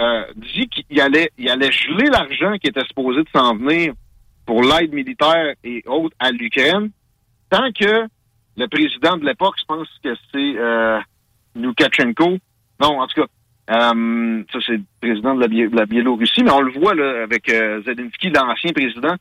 [0.00, 3.92] euh, dit qu'il allait, il allait geler l'argent qui était supposé de s'en venir
[4.46, 6.90] pour l'aide militaire et autres à l'Ukraine,
[7.50, 8.06] tant que
[8.56, 11.00] le président de l'époque, je pense que c'est euh,
[11.54, 12.38] Lukashenko,
[12.80, 13.28] non, en tout cas,
[13.70, 17.80] euh, ça c'est le président de la, Biélorussie, mais on le voit là, avec euh,
[17.82, 19.14] Zelensky, l'ancien président,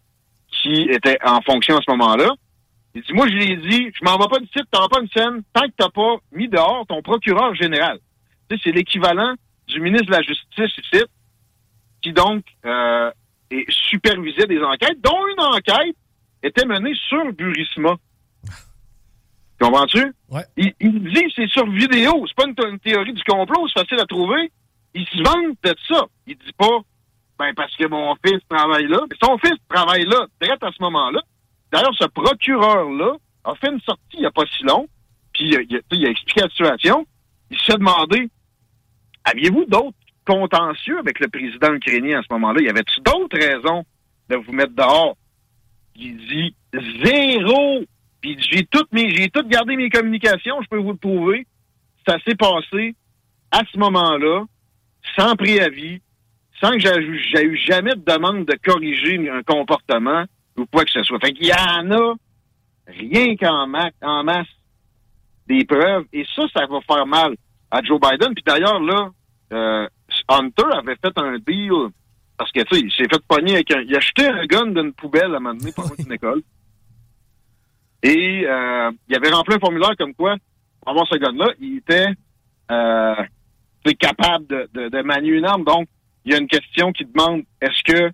[0.50, 2.34] qui était en fonction à ce moment-là.
[2.94, 5.00] Il dit, moi, je lui ai dit, je m'en vais pas du site, t'auras pas
[5.00, 8.00] une scène tant que t'as pas mis dehors ton procureur général.
[8.50, 9.36] Tu sais, c'est l'équivalent
[9.68, 11.04] du ministre de la Justice ici,
[12.02, 13.12] qui donc euh,
[13.70, 15.96] supervisait des enquêtes, dont une enquête
[16.44, 17.96] était menée sur Burisma.
[19.62, 20.14] Comprends-tu?
[20.30, 20.44] Ouais.
[20.58, 24.00] Il, il dit c'est sur vidéo, c'est pas une, une théorie du complot, c'est facile
[24.00, 24.52] à trouver.
[24.96, 26.06] Il se vante de ça.
[26.26, 26.80] Il dit pas
[27.38, 29.00] ben parce que mon fils travaille là.
[29.10, 31.22] Mais son fils travaille là, direct à ce moment-là.
[31.72, 34.88] D'ailleurs, ce procureur-là a fait une sortie il n'y a pas si long,
[35.34, 37.06] puis il a, il sais, il a expliqué la situation.
[37.50, 38.30] Il s'est demandé
[39.24, 42.62] aviez-vous d'autres contentieux avec le président ukrainien à ce moment-là?
[42.62, 43.84] Y avait-tu d'autres raisons
[44.30, 45.16] de vous mettre dehors?
[45.96, 46.56] Il dit
[47.04, 47.84] zéro.
[48.22, 51.48] Puis j'ai toutes mes, j'ai tout gardé mes communications, je peux vous le prouver.
[52.08, 52.96] Ça s'est passé
[53.52, 54.44] à ce moment-là,
[55.18, 56.02] sans préavis,
[56.60, 60.26] sans que j'ai eu jamais de demande de corriger un comportement
[60.58, 61.20] ou quoi que ce soit.
[61.20, 62.14] Fait qu'il y en a
[62.88, 64.48] rien qu'en ma- en masse
[65.48, 66.06] des preuves.
[66.14, 67.36] Et ça, ça va faire mal
[67.72, 68.34] à Joe Biden.
[68.34, 69.10] Puis d'ailleurs, là,
[69.54, 69.88] euh,
[70.30, 71.90] Hunter avait fait un deal
[72.38, 73.82] parce que, tu sais, il s'est fait pogner avec un...
[73.82, 76.42] Il a jeté un gun d'une poubelle à un moment donné pour une école.
[78.04, 80.36] Et euh, il avait rempli un formulaire comme quoi,
[80.86, 82.08] avoir ce gun-là, il était
[82.72, 83.16] euh,
[84.00, 85.64] capable de, de, de manier une arme.
[85.64, 85.88] Donc,
[86.26, 88.12] il y a une question qui demande, est-ce que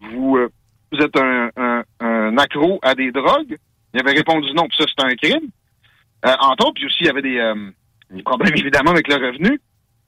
[0.00, 0.48] vous, euh,
[0.92, 3.56] vous êtes un, un, un accro à des drogues?
[3.94, 5.48] Il avait répondu non, puis ça, c'est un crime.
[6.26, 7.70] Euh, entre autres, puis aussi, il y avait des, euh,
[8.10, 9.60] des problèmes, évidemment, avec le revenu.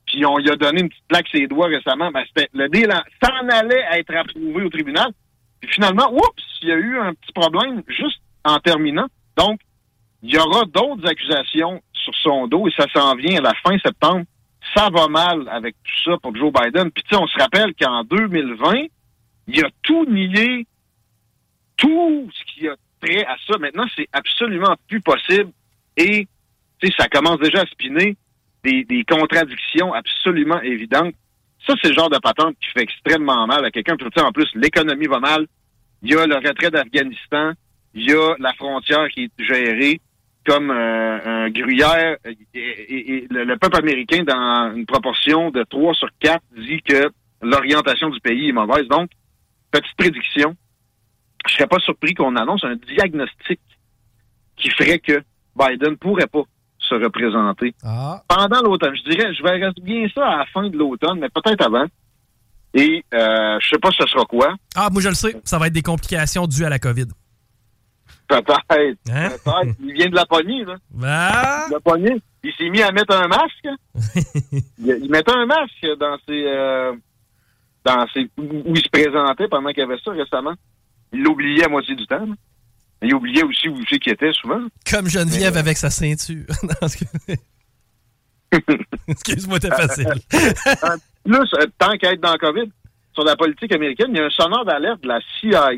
[0.06, 2.10] Puis on lui a donné une petite plaque sur les doigts récemment.
[2.10, 5.08] Ben, c'était le deal en- s'en allait être approuvé au tribunal.
[5.60, 9.06] Puis finalement, oups, il y a eu un petit problème juste en terminant.
[9.36, 9.60] Donc,
[10.22, 13.76] il y aura d'autres accusations sur son dos et ça s'en vient à la fin
[13.78, 14.24] septembre.
[14.74, 16.90] Ça va mal avec tout ça pour Joe Biden.
[16.90, 18.86] Puis tu sais, on se rappelle qu'en 2020,
[19.48, 20.66] il a tout nié,
[21.76, 23.58] tout ce qui a trait à ça.
[23.58, 25.50] Maintenant, c'est absolument plus possible.
[25.96, 26.28] Et
[26.98, 28.16] ça commence déjà à spinner
[28.64, 31.14] des, des contradictions absolument évidentes.
[31.66, 33.94] Ça, c'est le genre de patente qui fait extrêmement mal à quelqu'un.
[33.94, 35.46] En plus, l'économie va mal.
[36.02, 37.52] Il y a le retrait d'Afghanistan.
[37.94, 40.00] Il y a la frontière qui est gérée
[40.46, 42.16] comme euh, un gruyère.
[42.24, 46.80] Et, et- et le, le peuple américain, dans une proportion de 3 sur 4, dit
[46.82, 47.10] que
[47.42, 48.86] l'orientation du pays est mauvaise.
[48.88, 49.10] Donc,
[49.70, 50.56] petite prédiction,
[51.46, 53.60] je serais pas surpris qu'on annonce un diagnostic
[54.56, 55.22] qui ferait que
[55.56, 56.42] Biden pourrait pas
[56.78, 58.22] se représenter Ah.
[58.28, 58.94] pendant l'automne.
[58.96, 61.86] Je dirais, je verrais bien ça à la fin de l'automne, mais peut-être avant.
[62.74, 64.54] Et euh, je sais pas ce sera quoi.
[64.74, 65.36] Ah, moi, je le sais.
[65.44, 67.06] Ça va être des complications dues à la COVID.
[68.40, 68.98] Peut-être.
[69.10, 69.28] Hein?
[69.30, 69.76] Peut-être.
[69.80, 70.76] Il vient de la poignée, là.
[71.02, 71.66] Ah!
[71.70, 72.16] La poignée.
[72.44, 73.68] Il s'est mis à mettre un masque.
[74.78, 76.92] il, il mettait un masque dans ses, euh,
[77.84, 80.54] dans ses, où il se présentait pendant qu'il y avait ça récemment.
[81.12, 82.26] Il l'oubliait à moitié du temps.
[82.26, 82.34] là.
[83.02, 84.60] Il oubliait aussi où c'est qu'il était souvent.
[84.88, 86.46] Comme Geneviève Mais, euh, avec sa ceinture.
[89.08, 90.12] Excuse-moi, t'es facile.
[91.24, 92.70] Plus, euh, tant qu'à être dans le COVID,
[93.14, 95.70] sur la politique américaine, il y a un sonneur d'alerte de la CIA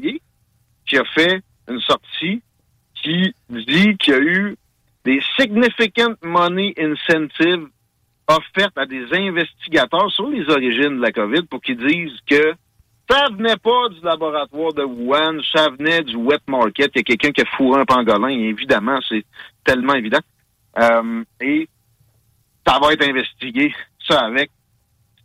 [0.86, 2.42] qui a fait une sortie
[2.94, 4.56] qui dit qu'il y a eu
[5.04, 7.66] des significant money incentives
[8.28, 12.54] offertes à des investigateurs sur les origines de la COVID pour qu'ils disent que
[13.08, 16.90] ça venait pas du laboratoire de Wuhan, ça venait du wet market.
[16.94, 19.24] Il y a quelqu'un qui a fourré un pangolin, et évidemment, c'est
[19.62, 20.20] tellement évident.
[20.78, 21.68] Euh, et
[22.66, 23.74] ça va être investigué,
[24.08, 24.50] ça avec.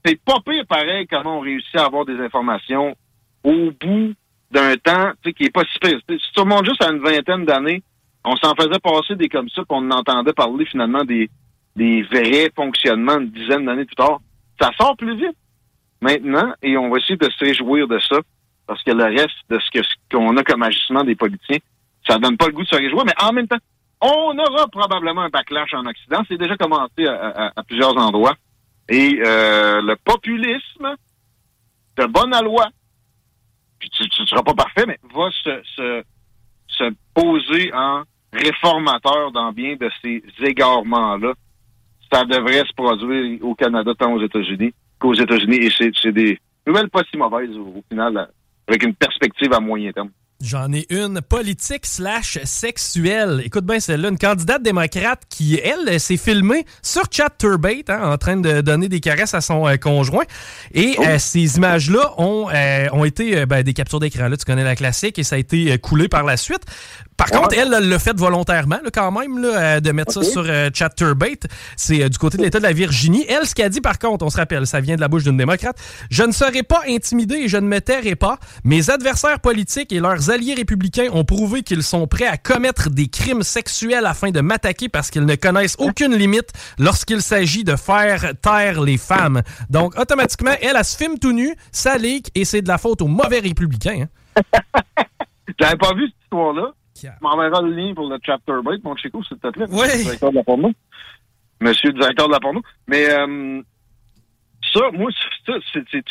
[0.05, 2.95] C'est pas pire pareil comment on réussit à avoir des informations
[3.43, 4.14] au bout
[4.52, 6.00] d'un temps qui est pas si pire.
[6.10, 7.84] Si tu remontes juste à une vingtaine d'années,
[8.26, 11.30] on s'en faisait passer des comme ça, puis on entendait parler finalement des,
[11.76, 14.20] des vrais fonctionnements une dizaine d'années plus tard.
[14.60, 15.38] Ça sort plus vite
[16.02, 18.18] maintenant et on va essayer de se réjouir de ça
[18.68, 21.58] parce que le reste de ce que qu'on a comme agissement des politiciens,
[22.08, 23.58] ça donne pas le goût de se réjouir, mais en même temps,
[24.02, 26.22] on aura probablement un backlash en Occident.
[26.28, 27.14] C'est déjà commencé à,
[27.47, 28.36] à- à plusieurs endroits.
[28.88, 30.95] Et euh, le populisme,
[31.97, 32.68] de bonne loi,
[33.80, 36.03] puis tu ne seras pas parfait, mais va se, se,
[36.67, 41.34] se poser en réformateur dans bien de ces égarements-là.
[42.11, 45.57] ça devrait se produire au Canada tant aux États-Unis qu'aux États-Unis.
[45.57, 48.30] Et c'est des nouvelles pas si mauvaises au, final,
[48.67, 50.11] avec une perspective à moyen terme.
[50.42, 53.42] J'en ai une politique slash sexuelle.
[53.44, 58.18] Écoute bien celle-là, une candidate démocrate qui, elle, s'est filmée sur Chat Turbate hein, en
[58.18, 60.24] train de donner des caresses à son euh, conjoint.
[60.74, 61.04] Et oh.
[61.06, 64.30] euh, ces images-là ont, euh, ont été ben, des captures d'écran.
[64.30, 66.64] Là, tu connais la classique et ça a été coulé par la suite.
[67.20, 71.41] Par contre, elle l'a fait volontairement, quand même, euh, de mettre ça sur euh, Chatterbait.
[71.76, 73.26] C'est euh, du côté de l'État de la Virginie.
[73.28, 75.36] Elle, ce qu'elle dit, par contre, on se rappelle, ça vient de la bouche d'une
[75.36, 75.78] démocrate.
[76.09, 78.39] Je ne serai pas intimidé et je ne me tairai pas.
[78.63, 83.09] Mes adversaires politiques et leurs alliés républicains ont prouvé qu'ils sont prêts à commettre des
[83.09, 88.32] crimes sexuels afin de m'attaquer parce qu'ils ne connaissent aucune limite lorsqu'il s'agit de faire
[88.41, 89.41] taire les femmes.
[89.70, 93.01] Donc, automatiquement, elle, elle, se filme tout nu, ça leak et c'est de la faute
[93.01, 94.05] aux mauvais républicains.
[94.38, 94.61] Hein.
[95.59, 96.72] J'avais pas vu cette histoire-là.
[97.02, 99.66] Tu m'enverras le lien pour le chapter break, mon Chico, s'il te plaît.
[99.70, 100.04] Oui.
[100.04, 100.72] Directeur de la porno.
[101.62, 102.62] Monsieur le directeur de la porno.
[102.88, 103.62] Mais euh,
[104.74, 105.12] ça, moi,
[105.45, 106.04] c'est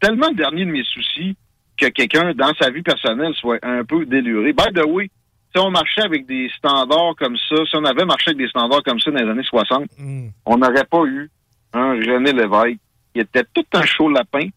[0.00, 1.36] tellement le dernier de mes soucis
[1.76, 4.52] que quelqu'un, dans sa vie personnelle, soit un peu déluré.
[4.52, 5.10] By the way,
[5.54, 8.82] si on marchait avec des standards comme ça, si on avait marché avec des standards
[8.82, 10.28] comme ça dans les années 60, mm.
[10.46, 11.30] on n'aurait pas eu
[11.72, 12.78] un René Lévesque
[13.14, 14.48] qui était tout un chaud lapin,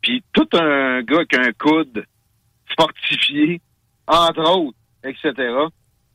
[0.00, 2.04] puis tout un gars avec un coude
[2.76, 3.60] fortifié,
[4.06, 5.32] entre autres etc.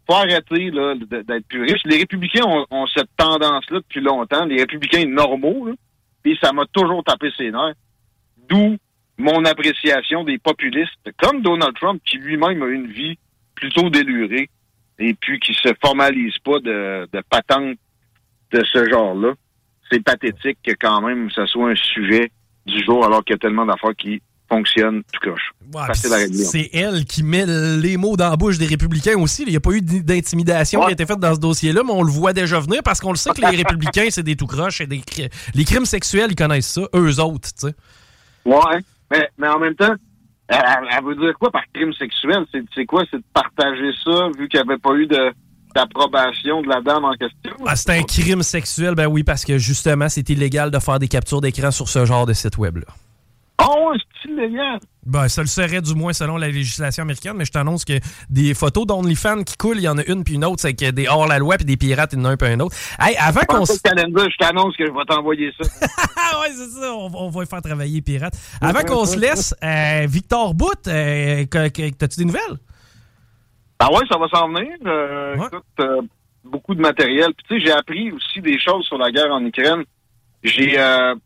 [0.07, 1.81] Faut arrêter là, d'être plus riche.
[1.85, 5.69] Les républicains ont, cette tendance-là depuis longtemps, les républicains normaux,
[6.25, 7.75] et ça m'a toujours tapé ses nerfs.
[8.49, 8.77] D'où
[9.17, 13.17] mon appréciation des populistes, comme Donald Trump, qui lui-même a une vie
[13.55, 14.49] plutôt délurée,
[14.97, 17.77] et puis qui se formalise pas de, de patente
[18.51, 19.33] de ce genre-là.
[19.91, 22.31] C'est pathétique que quand même ce soit un sujet
[22.65, 25.53] du jour alors qu'il y a tellement d'affaires qui fonctionne tout croche.
[25.93, 29.43] c'est elle qui met les mots dans la bouche des républicains aussi.
[29.43, 32.03] Il n'y a pas eu d'intimidation qui a été faite dans ce dossier-là, mais on
[32.03, 34.81] le voit déjà venir parce qu'on le sait que les républicains, c'est des tout croches
[34.81, 35.01] et des
[35.53, 37.75] les crimes sexuels, ils connaissent ça, eux autres, tu sais.
[38.45, 38.79] Ouais,
[39.11, 39.93] mais, mais en même temps,
[40.47, 42.45] elle, veut dire quoi par crime sexuel?
[42.73, 43.03] C'est quoi?
[43.11, 45.31] C'est de partager ça, vu qu'il n'y avait pas eu de
[45.75, 47.53] d'approbation de la dame en question?
[47.67, 51.07] Ah, c'est un crime sexuel, ben oui, parce que justement, c'est illégal de faire des
[51.07, 52.87] captures d'écran sur ce genre de site web-là.
[53.61, 53.91] Oh,
[54.21, 54.79] c'est illégal.
[55.05, 57.93] Ben, ça le serait du moins selon la législation américaine, mais je t'annonce que
[58.29, 60.91] des photos d'OnlyFans qui coulent, il y en a une puis une autre, c'est que
[60.91, 62.75] des hors-la-loi puis des pirates, il y en a un puis un autre.
[62.99, 63.73] Hey, avant qu'on se.
[63.73, 65.67] Je t'annonce que je vais t'envoyer ça.
[66.41, 68.37] ouais, c'est ça, on, va faire travailler pirates.
[68.61, 72.59] Avant qu'on se laisse, euh, Victor Bout, euh, t'as-tu des nouvelles?
[73.79, 74.73] Ah ouais, ça va s'en venir.
[74.85, 76.01] Euh, écoute, euh,
[76.43, 77.33] beaucoup de matériel.
[77.33, 79.83] Puis tu sais, j'ai appris aussi des choses sur la guerre en Ukraine.
[80.43, 80.77] J'ai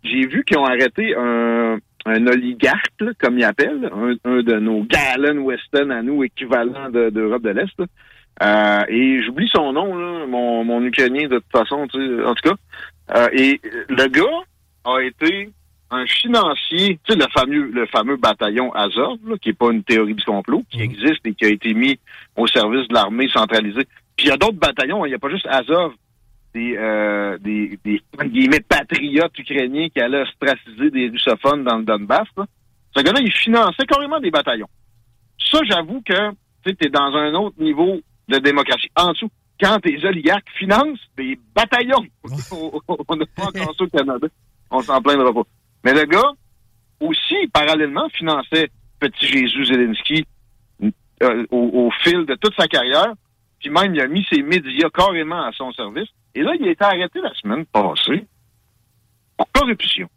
[0.03, 3.89] j'ai vu qu'ils ont arrêté un un oligarque, comme il appelle,
[4.25, 7.81] un, de nos Galen Weston à nous, équivalent d'Europe de, l'Est.
[8.41, 12.49] Euh, et j'oublie son nom, là, mon, mon Ukrainien de toute façon, tu en tout
[12.49, 12.55] cas.
[13.15, 14.43] Euh, et le gars
[14.85, 15.49] a été
[15.91, 20.15] un financier, tu sais, le fameux, le fameux bataillon Azov, qui est pas une théorie
[20.15, 20.83] du complot, qui mhm.
[20.83, 21.99] existe et qui a été mis
[22.35, 23.85] au service de l'armée centralisée.
[24.15, 25.93] Puis il y a d'autres bataillons, il n'y a pas juste Azov
[26.53, 32.27] des, euh, des, des guillemets, patriotes ukrainiens qui allaient ostraciser des russophones dans le Donbass.
[32.95, 34.69] Ce gars-là, il finançait carrément des bataillons.
[35.51, 36.31] Ça, j'avoue que
[36.65, 38.89] tu es dans un autre niveau de démocratie.
[38.95, 39.29] En dessous,
[39.59, 42.05] quand tes oligarques financent des bataillons,
[42.51, 44.27] on n'a pas encore ça au Canada,
[44.69, 45.43] on s'en plaindra pas.
[45.83, 46.31] Mais le gars,
[46.99, 50.25] aussi, parallèlement, finançait Petit Jésus Zelensky
[51.23, 53.13] euh, au, au, fil de toute sa carrière,
[53.59, 56.07] puis même il a mis ses médias carrément à son service.
[56.35, 58.25] Et là, il a été arrêté la semaine passée
[59.37, 60.09] pour corruption.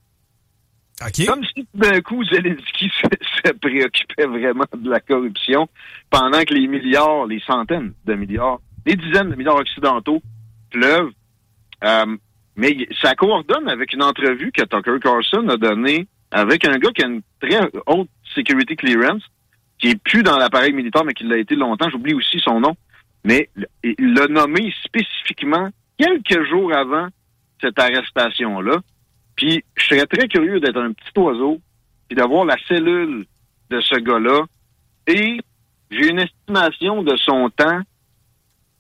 [0.98, 2.90] Comme si d'un coup Zelensky
[3.44, 5.68] se, préoccupait vraiment de la corruption
[6.10, 10.22] pendant que les milliards, les centaines de milliards, les dizaines de milliards occidentaux
[10.70, 11.12] pleuvent.
[11.84, 12.16] Euh,
[12.56, 17.04] mais ça coordonne avec une entrevue que Tucker Carlson a donnée avec un gars qui
[17.04, 19.22] a une très haute security clearance,
[19.78, 21.90] qui est plus dans l'appareil militaire, mais qui l'a été longtemps.
[21.90, 22.74] J'oublie aussi son nom.
[23.24, 23.50] Mais
[23.82, 25.68] il l'a nommé spécifiquement
[25.99, 27.09] quelques jours avant
[27.61, 28.80] cette arrestation-là.
[29.36, 31.61] Puis je serais très curieux d'être un petit oiseau
[32.11, 33.26] et d'avoir la cellule
[33.70, 34.44] de ce gars-là.
[35.07, 35.38] Et
[35.90, 37.80] j'ai une estimation de son temps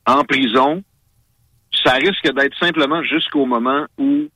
[0.06, 0.82] en prison.
[1.84, 4.28] Ça risque d'être simplement jusqu'au moment où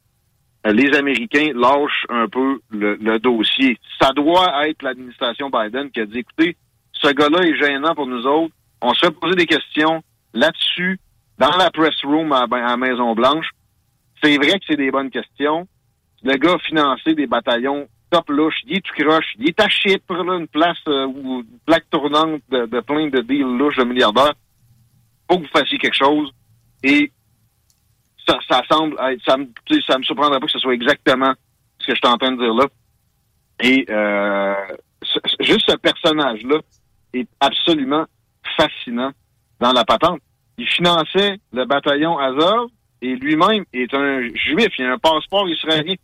[0.67, 3.79] euh, les Américains lâchent un peu le, le dossier.
[4.01, 6.57] Ça doit être l'administration Biden qui a dit, écoutez,
[6.93, 8.55] ce gars-là est gênant pour nous autres.
[8.83, 10.03] On se fait poser des questions
[10.35, 10.99] là-dessus
[11.41, 13.51] dans la press room à, à Maison-Blanche.
[14.23, 15.67] C'est vrai que c'est des bonnes questions.
[16.23, 19.69] Le gars a financé des bataillons top louche, il est tout croche, il est à
[19.69, 23.85] Chypre, là, une place euh, une plaque tournante de, de, plein de deals louches de
[23.85, 24.35] milliardaires.
[25.31, 26.31] Faut que vous fassiez quelque chose.
[26.83, 27.13] Et
[28.27, 29.47] ça, ça semble être, ça me,
[29.87, 31.33] ça me surprendrait pas que ce soit exactement
[31.79, 32.67] ce que je suis en train de dire là.
[33.63, 34.55] Et euh,
[35.39, 36.59] juste ce personnage-là
[37.15, 38.07] est absolument
[38.57, 39.13] fascinant
[39.61, 40.21] dans la patente.
[40.59, 42.69] Il finançait le bataillon Azov
[43.03, 44.69] et lui-même est un juif.
[44.79, 45.95] Il a un passeport israélien.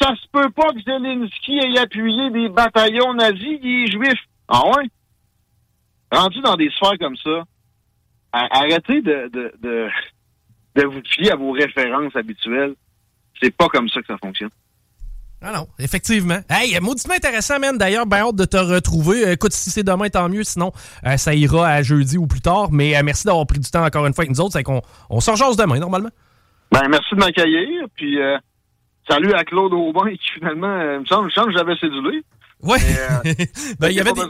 [0.00, 4.18] Ça se peut pas que Zelensky ait appuyé des bataillons nazis, il est juif.
[4.48, 4.88] Ah ouais?
[6.12, 7.44] Rendu dans des sphères comme ça,
[8.32, 12.74] arrêtez de, de, vous fier à vos références habituelles.
[13.40, 14.50] C'est pas comme ça que ça fonctionne.
[15.42, 16.38] Ah non, effectivement.
[16.48, 17.76] Hey, mauditement intéressant, man.
[17.76, 19.30] D'ailleurs, ben hâte de te retrouver.
[19.32, 20.44] Écoute, si c'est demain, tant mieux.
[20.44, 20.72] Sinon,
[21.06, 22.72] euh, ça ira à jeudi ou plus tard.
[22.72, 24.54] Mais euh, merci d'avoir pris du temps encore une fois avec nous autres.
[24.54, 24.80] C'est qu'on
[25.10, 26.08] on se demain, normalement.
[26.72, 27.84] Ben, merci de m'accueillir.
[27.94, 28.38] Puis, euh,
[29.08, 32.22] salut à Claude Aubin qui, finalement, il me semble, que j'avais cédulé.
[32.62, 32.78] Ouais.
[32.80, 33.34] Euh,
[33.78, 34.22] ben, il y avait des,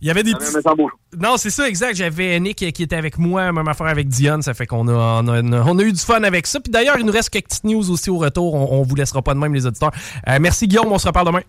[0.00, 0.56] il y avait des petits...
[1.18, 1.96] Non, c'est ça, exact.
[1.96, 4.42] J'avais Nick qui était avec moi, même affaire avec Dion.
[4.42, 6.60] Ça fait qu'on a, on a, eu du fun avec ça.
[6.60, 8.54] Puis d'ailleurs, il nous reste quelques petites news aussi au retour.
[8.54, 9.92] On, on vous laissera pas de même, les auditeurs.
[10.28, 10.92] Euh, merci, Guillaume.
[10.92, 11.42] On se reparle demain.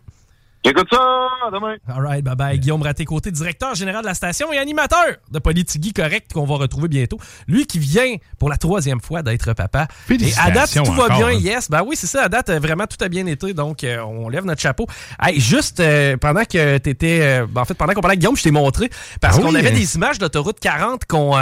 [0.65, 1.75] Écoute ça, demain.
[1.87, 2.59] All right, bye bye.
[2.59, 6.89] Guillaume Raté-Côté, directeur général de la station et animateur de Politigui Correct qu'on va retrouver
[6.89, 7.17] bientôt.
[7.47, 9.87] Lui qui vient pour la troisième fois d'être papa.
[10.09, 11.31] Et à date, tout va bien, hein.
[11.31, 11.69] yes.
[11.69, 13.53] Ben oui, c'est ça, à date, vraiment, tout a bien été.
[13.53, 14.85] Donc, euh, on lève notre chapeau.
[15.21, 17.19] Hey, juste euh, pendant que t'étais...
[17.21, 18.89] Euh, ben, en fait, pendant qu'on parlait avec Guillaume, je t'ai montré.
[19.21, 21.37] Parce ah qu'on avait des images d'autoroute 40 qu'on,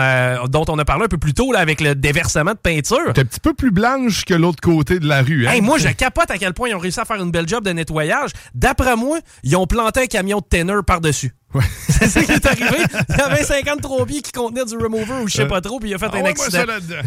[0.47, 3.13] dont on a parlé un peu plus tôt là, avec le déversement de peinture.
[3.15, 5.47] T'es un petit peu plus blanche que l'autre côté de la rue.
[5.47, 5.53] Hein?
[5.53, 7.63] Hey, moi, je capote à quel point ils ont réussi à faire une belle job
[7.63, 8.29] de nettoyage.
[8.53, 9.06] D'après moi,
[9.43, 11.33] ils ont planté un camion de teneur par-dessus.
[11.53, 11.63] Ouais.
[11.89, 12.77] c'est ça qui est arrivé.
[13.09, 15.89] Il y avait 50 trombiers qui contenaient du remover ou je sais pas trop, puis
[15.89, 16.63] il a fait ah un ouais, accident.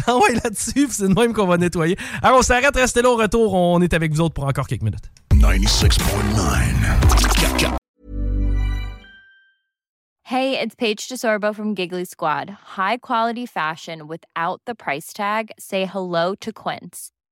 [0.07, 1.97] ah ouais, là-dessus, c'est de même qu'on va nettoyer.
[2.21, 3.53] Alors, on s'arrête, restez là au retour.
[3.53, 5.09] On est avec vous autres pour encore quelques minutes.
[5.33, 7.77] 96.9
[10.23, 12.51] Hey, it's Paige DeSorbo from Giggly Squad.
[12.77, 15.51] High quality fashion without the price tag.
[15.59, 17.11] Say hello to Quince.